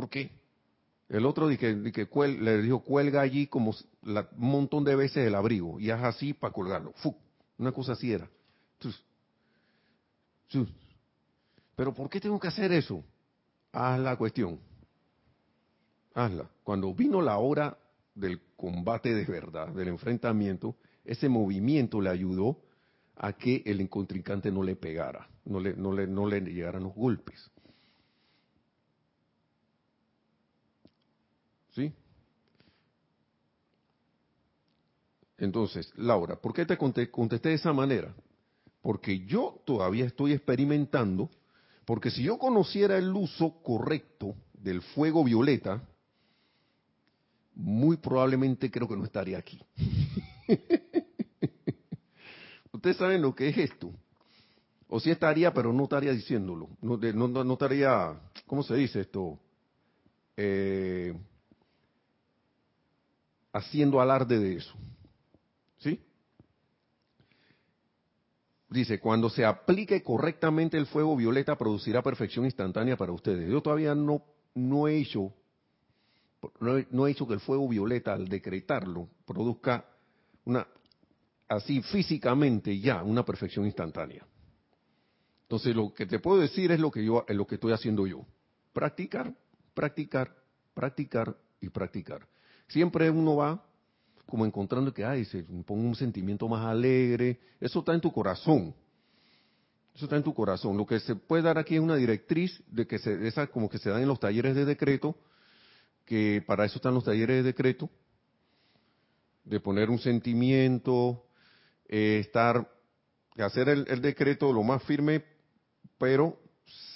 [0.00, 0.30] ¿Por qué?
[1.10, 5.90] El otro que, le dijo, cuelga allí como un montón de veces el abrigo y
[5.90, 6.94] haz así para colgarlo.
[7.58, 8.26] Una cosa así era.
[11.76, 13.04] Pero ¿por qué tengo que hacer eso?
[13.72, 14.58] Haz la cuestión.
[16.14, 16.48] Hazla.
[16.64, 17.76] Cuando vino la hora
[18.14, 22.56] del combate de verdad, del enfrentamiento, ese movimiento le ayudó
[23.16, 26.94] a que el contrincante no le pegara, no le, no le, no le llegaran los
[26.94, 27.50] golpes.
[31.70, 31.92] ¿Sí?
[35.38, 38.14] Entonces, Laura, ¿por qué te contesté de esa manera?
[38.82, 41.30] Porque yo todavía estoy experimentando,
[41.84, 45.82] porque si yo conociera el uso correcto del fuego violeta,
[47.54, 49.60] muy probablemente creo que no estaría aquí.
[52.72, 53.92] Ustedes saben lo que es esto.
[54.88, 56.68] O sí estaría, pero no estaría diciéndolo.
[56.82, 59.38] No, no, no estaría, ¿cómo se dice esto?
[60.36, 61.14] Eh,
[63.52, 64.74] haciendo alarde de eso.
[65.78, 66.00] ¿Sí?
[68.68, 73.50] Dice, cuando se aplique correctamente el fuego violeta producirá perfección instantánea para ustedes.
[73.50, 74.22] Yo todavía no,
[74.54, 75.34] no he hecho
[76.90, 79.84] no he, hecho que el fuego violeta al decretarlo produzca
[80.46, 80.66] una
[81.48, 84.26] así físicamente ya una perfección instantánea.
[85.42, 88.24] Entonces lo que te puedo decir es lo que yo lo que estoy haciendo yo.
[88.72, 89.34] Practicar,
[89.74, 90.34] practicar,
[90.72, 92.26] practicar y practicar
[92.70, 93.64] siempre uno va
[94.30, 97.40] como encontrando que, ay, se pone un sentimiento más alegre.
[97.60, 98.74] Eso está en tu corazón.
[99.94, 100.76] Eso está en tu corazón.
[100.76, 103.78] Lo que se puede dar aquí es una directriz de que se, esa como que
[103.78, 105.16] se dan en los talleres de decreto,
[106.06, 107.90] que para eso están los talleres de decreto,
[109.44, 111.26] de poner un sentimiento,
[111.88, 112.70] eh, estar,
[113.36, 115.24] hacer el, el, decreto lo más firme,
[115.98, 116.38] pero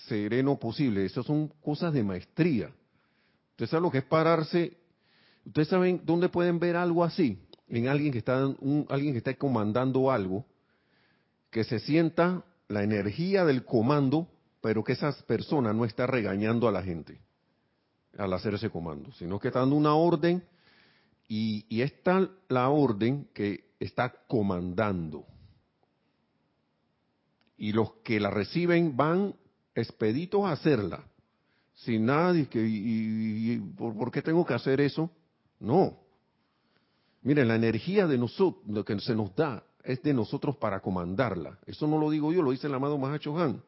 [0.07, 1.05] sereno posible.
[1.05, 2.73] Esas son cosas de maestría.
[3.51, 4.84] Ustedes saben lo que es pararse.
[5.47, 7.39] Ustedes saben dónde pueden ver algo así,
[7.69, 10.47] en alguien que está, un, alguien que está comandando algo,
[11.51, 14.29] que se sienta la energía del comando,
[14.61, 17.21] pero que esa persona no está regañando a la gente
[18.17, 20.43] al hacer ese comando, sino que está dando una orden
[21.29, 25.27] y, y está la orden que está comandando.
[27.57, 29.35] Y los que la reciben van
[29.75, 31.05] expeditos a hacerla,
[31.75, 35.11] sin nada, y, que, y, ¿por, ¿por, qué tengo que hacer eso?
[35.61, 35.99] No.
[37.23, 41.59] Miren, la energía de nosotros, lo que se nos da, es de nosotros para comandarla.
[41.67, 43.63] Eso no lo digo yo, lo dice el amado Mahacho Han.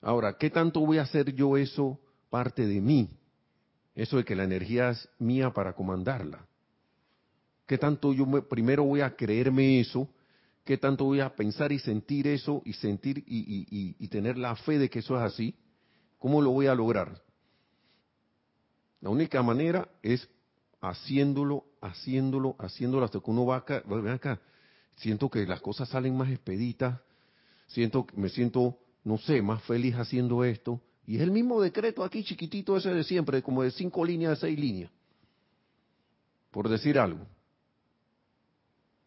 [0.00, 1.98] Ahora, ¿qué tanto voy a hacer yo eso
[2.30, 3.08] parte de mí?
[3.94, 6.46] Eso de que la energía es mía para comandarla.
[7.66, 10.08] ¿Qué tanto yo me, primero voy a creerme eso?
[10.64, 14.78] ¿Qué tanto voy a pensar y sentir eso y sentir y, y, tener la fe
[14.78, 15.54] de que eso es así?
[16.18, 17.20] ¿Cómo lo voy a lograr?
[19.00, 20.28] La única manera es
[20.80, 24.40] haciéndolo, haciéndolo, haciéndolo hasta que uno va acá,
[24.96, 27.00] siento que las cosas salen más expeditas,
[27.66, 30.80] siento, me siento, no sé, más feliz haciendo esto.
[31.06, 34.48] Y es el mismo decreto aquí chiquitito ese de siempre, como de cinco líneas, de
[34.48, 34.90] seis líneas.
[36.50, 37.26] Por decir algo.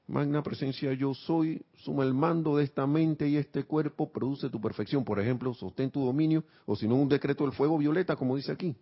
[0.08, 4.60] Magna presencia yo soy, suma el mando de esta mente y este cuerpo, produce tu
[4.60, 5.06] perfección.
[5.06, 8.52] Por ejemplo, sostén tu dominio, o si no, un decreto del fuego violeta, como dice
[8.52, 8.76] aquí.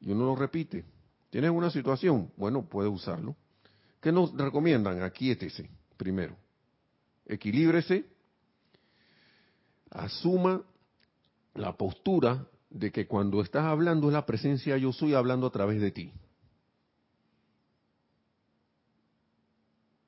[0.00, 0.84] Y uno lo repite.
[1.30, 2.30] ¿Tienes una situación?
[2.36, 3.36] Bueno, puede usarlo.
[4.00, 5.02] ¿Qué nos recomiendan?
[5.02, 6.36] Aquíétese primero.
[7.26, 8.06] Equilíbrese.
[9.90, 10.62] Asuma
[11.54, 15.80] la postura de que cuando estás hablando es la presencia yo soy hablando a través
[15.80, 16.12] de ti.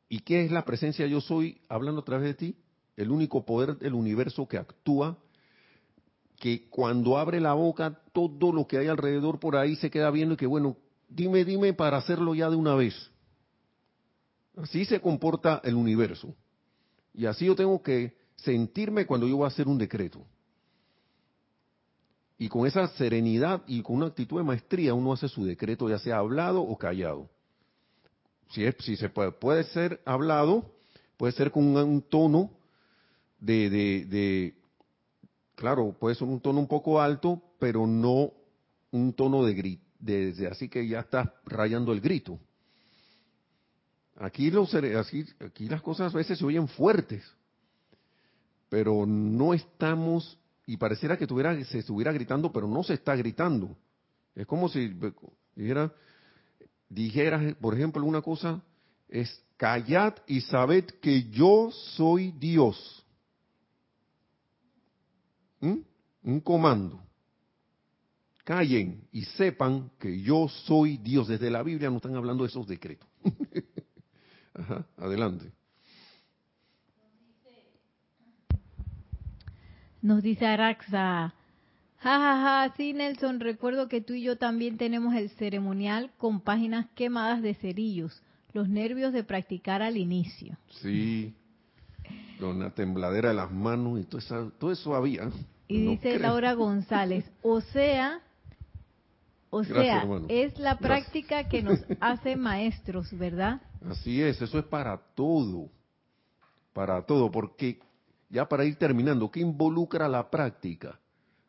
[0.08, 2.56] ¿Y qué es la presencia yo soy hablando a través de ti?
[2.96, 5.18] El único poder del universo que actúa,
[6.42, 10.34] que cuando abre la boca todo lo que hay alrededor por ahí se queda viendo
[10.34, 10.76] y que bueno,
[11.08, 13.12] dime, dime para hacerlo ya de una vez.
[14.56, 16.34] Así se comporta el universo.
[17.14, 20.26] Y así yo tengo que sentirme cuando yo voy a hacer un decreto.
[22.38, 26.00] Y con esa serenidad y con una actitud de maestría uno hace su decreto, ya
[26.00, 27.30] sea hablado o callado.
[28.50, 30.72] Si, es, si se puede, puede ser hablado,
[31.16, 32.50] puede ser con un, tono
[33.38, 34.61] de, de,
[35.54, 38.32] claro, puede ser un tono un poco alto, pero no
[38.90, 42.38] un tono de, grit, desde así que ya está rayando el grito.
[44.16, 47.24] Aquí, los, aquí, las cosas a veces se oyen fuertes,
[48.68, 51.26] pero no estamos, y pareciera que
[51.64, 53.76] se estuviera gritando, pero no se está gritando.
[54.34, 54.94] Es como si
[55.56, 55.92] dijera,
[56.88, 58.62] dijera, por ejemplo, una cosa,
[59.08, 63.01] es callad y sabed que yo soy Dios.
[65.62, 65.78] ¿Mm?
[66.24, 67.02] Un comando
[68.44, 71.28] callen y sepan que yo soy Dios.
[71.28, 73.08] Desde la Biblia no están hablando de esos decretos.
[74.54, 75.50] Ajá, adelante.
[80.02, 81.32] Nos dice Araxa,
[81.98, 86.88] jajaja, ja, sí Nelson, recuerdo que tú y yo también tenemos el ceremonial con páginas
[86.96, 88.20] quemadas de cerillos,
[88.52, 90.58] los nervios de practicar al inicio.
[90.80, 91.32] Sí,
[92.40, 95.30] con una tembladera de las manos y todo eso, todo eso había.
[95.72, 96.20] Y no dice creo.
[96.20, 98.20] Laura González, o sea,
[99.50, 100.26] o Gracias, sea, hermano.
[100.28, 103.60] es la práctica que nos hace maestros, ¿verdad?
[103.88, 105.68] Así es, eso es para todo,
[106.72, 107.80] para todo, porque
[108.30, 110.98] ya para ir terminando, ¿qué involucra la práctica?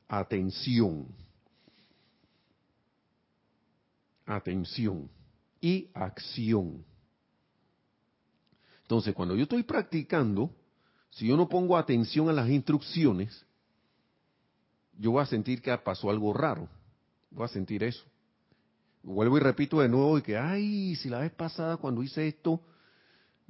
[0.08, 1.08] Atención.
[4.26, 5.10] Atención
[5.62, 6.84] y acción.
[8.82, 10.52] Entonces, cuando yo estoy practicando,
[11.10, 13.46] si yo no pongo atención a las instrucciones,
[14.98, 16.70] yo voy a sentir que pasó algo raro
[17.34, 18.04] voy a sentir eso.
[19.02, 22.62] Vuelvo y repito de nuevo y que, ay, si la vez pasada cuando hice esto,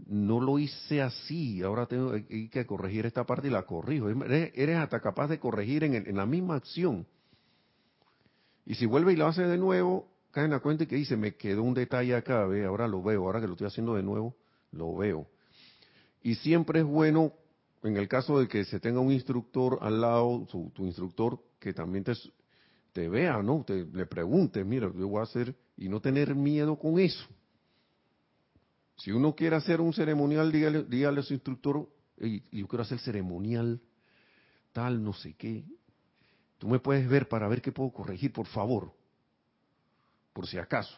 [0.08, 4.10] no lo hice así, ahora tengo que corregir esta parte y la corrijo.
[4.10, 7.06] Eres, hasta capaz de corregir en, la misma acción.
[8.66, 11.16] Y si vuelve y lo hace de nuevo, cae en la cuenta y que dice,
[11.16, 14.04] me quedó un detalle acá, ve, ahora lo veo, ahora que lo estoy haciendo de
[14.04, 14.36] nuevo,
[14.72, 15.28] lo veo.
[16.24, 17.34] Y siempre es bueno,
[17.84, 21.74] en el caso de que se tenga un instructor al lado, su, tu instructor, que
[21.74, 22.06] también
[22.94, 23.64] te, vea, ¿no?
[23.66, 27.28] Te, le pregunte, mira, yo voy a hacer, y no tener miedo con eso.
[28.98, 33.00] Si uno quiere hacer un ceremonial, dígale, dígale a su instructor, hey, yo quiero hacer
[33.00, 33.82] ceremonial,
[34.72, 35.66] tal, no sé qué.
[36.58, 38.94] Tú me puedes ver para ver qué puedo corregir, por favor.
[40.34, 40.98] por si acaso.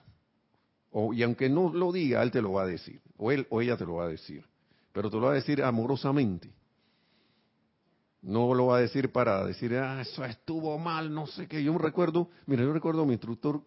[0.91, 3.61] O, y aunque no lo diga, él te lo va a decir, o él o
[3.61, 4.45] ella te lo va a decir,
[4.93, 6.53] pero te lo va a decir amorosamente.
[8.25, 11.63] No lo va a decir para decir, ah, eso estuvo mal, no sé qué.
[11.63, 13.61] Yo recuerdo, mira, yo recuerdo a mi instructor,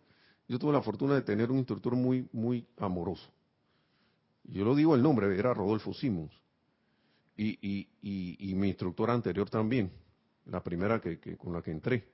[0.48, 3.30] yo tuve la fortuna de tener un instructor muy, muy amoroso.
[4.42, 6.32] Yo lo digo el nombre, era Rodolfo Simons.
[7.36, 9.92] Y, y, y, mi instructor anterior también,
[10.46, 12.09] la primera que, con la que entré.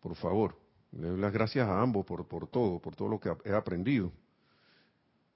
[0.00, 0.58] Por favor,
[0.90, 4.10] le doy las gracias a ambos por, por todo, por todo lo que he aprendido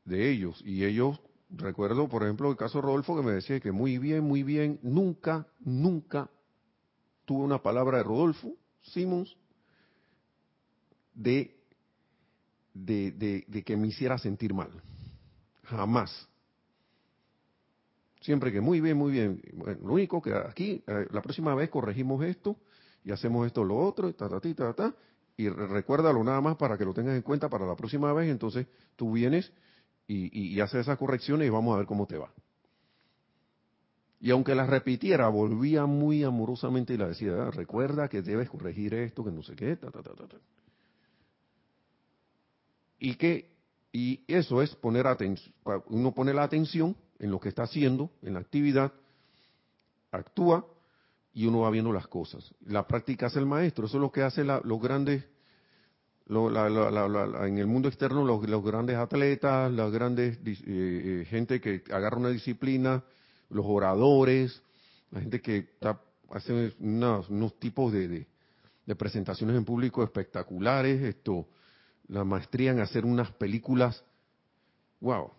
[0.04, 0.60] de ellos.
[0.66, 1.20] Y ellos
[1.50, 4.78] recuerdo, por ejemplo, el caso de Rodolfo que me decía que muy bien, muy bien,
[4.82, 6.30] nunca, nunca
[7.24, 9.36] tuve una palabra de Rodolfo Simons
[11.14, 11.56] de,
[12.74, 14.70] de, de, que me hiciera sentir mal.
[15.64, 16.28] Jamás.
[18.20, 19.40] Siempre que muy bien, muy bien.
[19.82, 22.56] lo único que aquí, eh, la próxima vez corregimos esto
[23.04, 24.94] y hacemos esto, lo otro, y ta, ta, ta, ta, ta,
[25.36, 28.30] y recuérdalo nada más para que lo tengas en cuenta para la próxima vez.
[28.30, 29.50] Entonces tú vienes
[30.12, 32.32] y, y, hace esas correcciones y vamos a ver cómo te va.
[34.18, 38.92] Y aunque las repitiera, volvía muy amorosamente y la decía, ah, recuerda que debes corregir
[38.92, 40.36] esto, que no sé qué, ta, ta, ta, ta.
[42.98, 43.50] Y que,
[43.92, 45.54] y eso es poner atención,
[45.86, 48.92] uno pone la atención en lo que está haciendo, en la actividad,
[50.10, 50.66] actúa
[51.32, 52.52] y uno va viendo las cosas.
[52.66, 55.24] La práctica hace el maestro, eso es lo que hacen los grandes
[56.30, 62.28] en el mundo externo los, grandes atletas, las grandes eh, eh, gente que agarra una
[62.28, 63.02] disciplina,
[63.48, 64.62] los oradores,
[65.10, 65.70] la gente que
[66.30, 68.28] hace unos, tipos de,
[68.96, 71.48] presentaciones en público espectaculares, esto,
[72.06, 74.04] la maestría en hacer unas películas,
[75.00, 75.32] wow,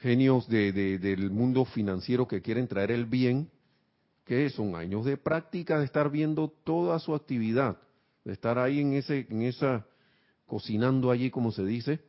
[0.00, 3.50] genios del mundo financiero que quieren traer el bien,
[4.26, 7.78] que son años de práctica de estar viendo toda su actividad
[8.24, 9.86] de estar ahí en ese, en esa,
[10.46, 12.00] cocinando allí como se dice,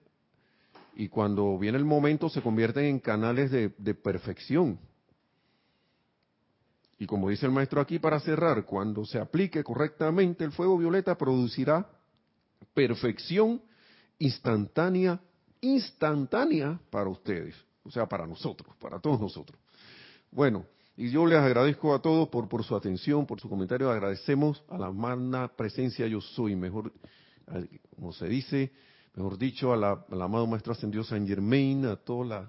[0.96, 4.80] y cuando viene el momento se convierten en canales de, perfección.
[7.00, 11.18] Y como dice el maestro aquí para cerrar, cuando se aplique correctamente el fuego violeta
[11.18, 11.90] producirá
[12.74, 13.62] perfección
[14.20, 15.20] instantánea,
[15.62, 19.60] instantánea para ustedes, o sea, para nosotros, para todos nosotros.
[20.32, 20.66] Bueno,
[20.96, 23.90] y yo les agradezco a todos por, su atención, por su comentario.
[23.90, 26.94] Agradecemos a la magna presencia yo soy, mejor,
[27.96, 28.72] como se dice,
[29.16, 32.48] mejor dicho, a la, amado Maestro Ascendido San Germain, a todos los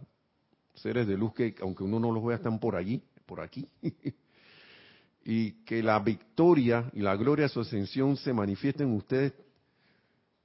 [0.74, 3.66] seres de luz que, aunque uno no los vea, están por allí, por aquí.
[5.24, 9.32] y que la victoria y la gloria de su ascensión se manifiesten en ustedes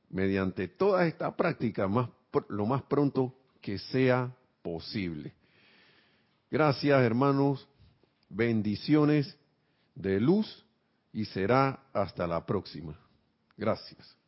[0.09, 2.09] mediante toda esta práctica más,
[2.47, 5.33] lo más pronto que sea posible.
[6.49, 7.67] Gracias, hermanos
[8.29, 9.37] bendiciones
[9.95, 10.65] de luz
[11.11, 12.97] y será hasta la próxima.
[13.57, 14.18] Gracias.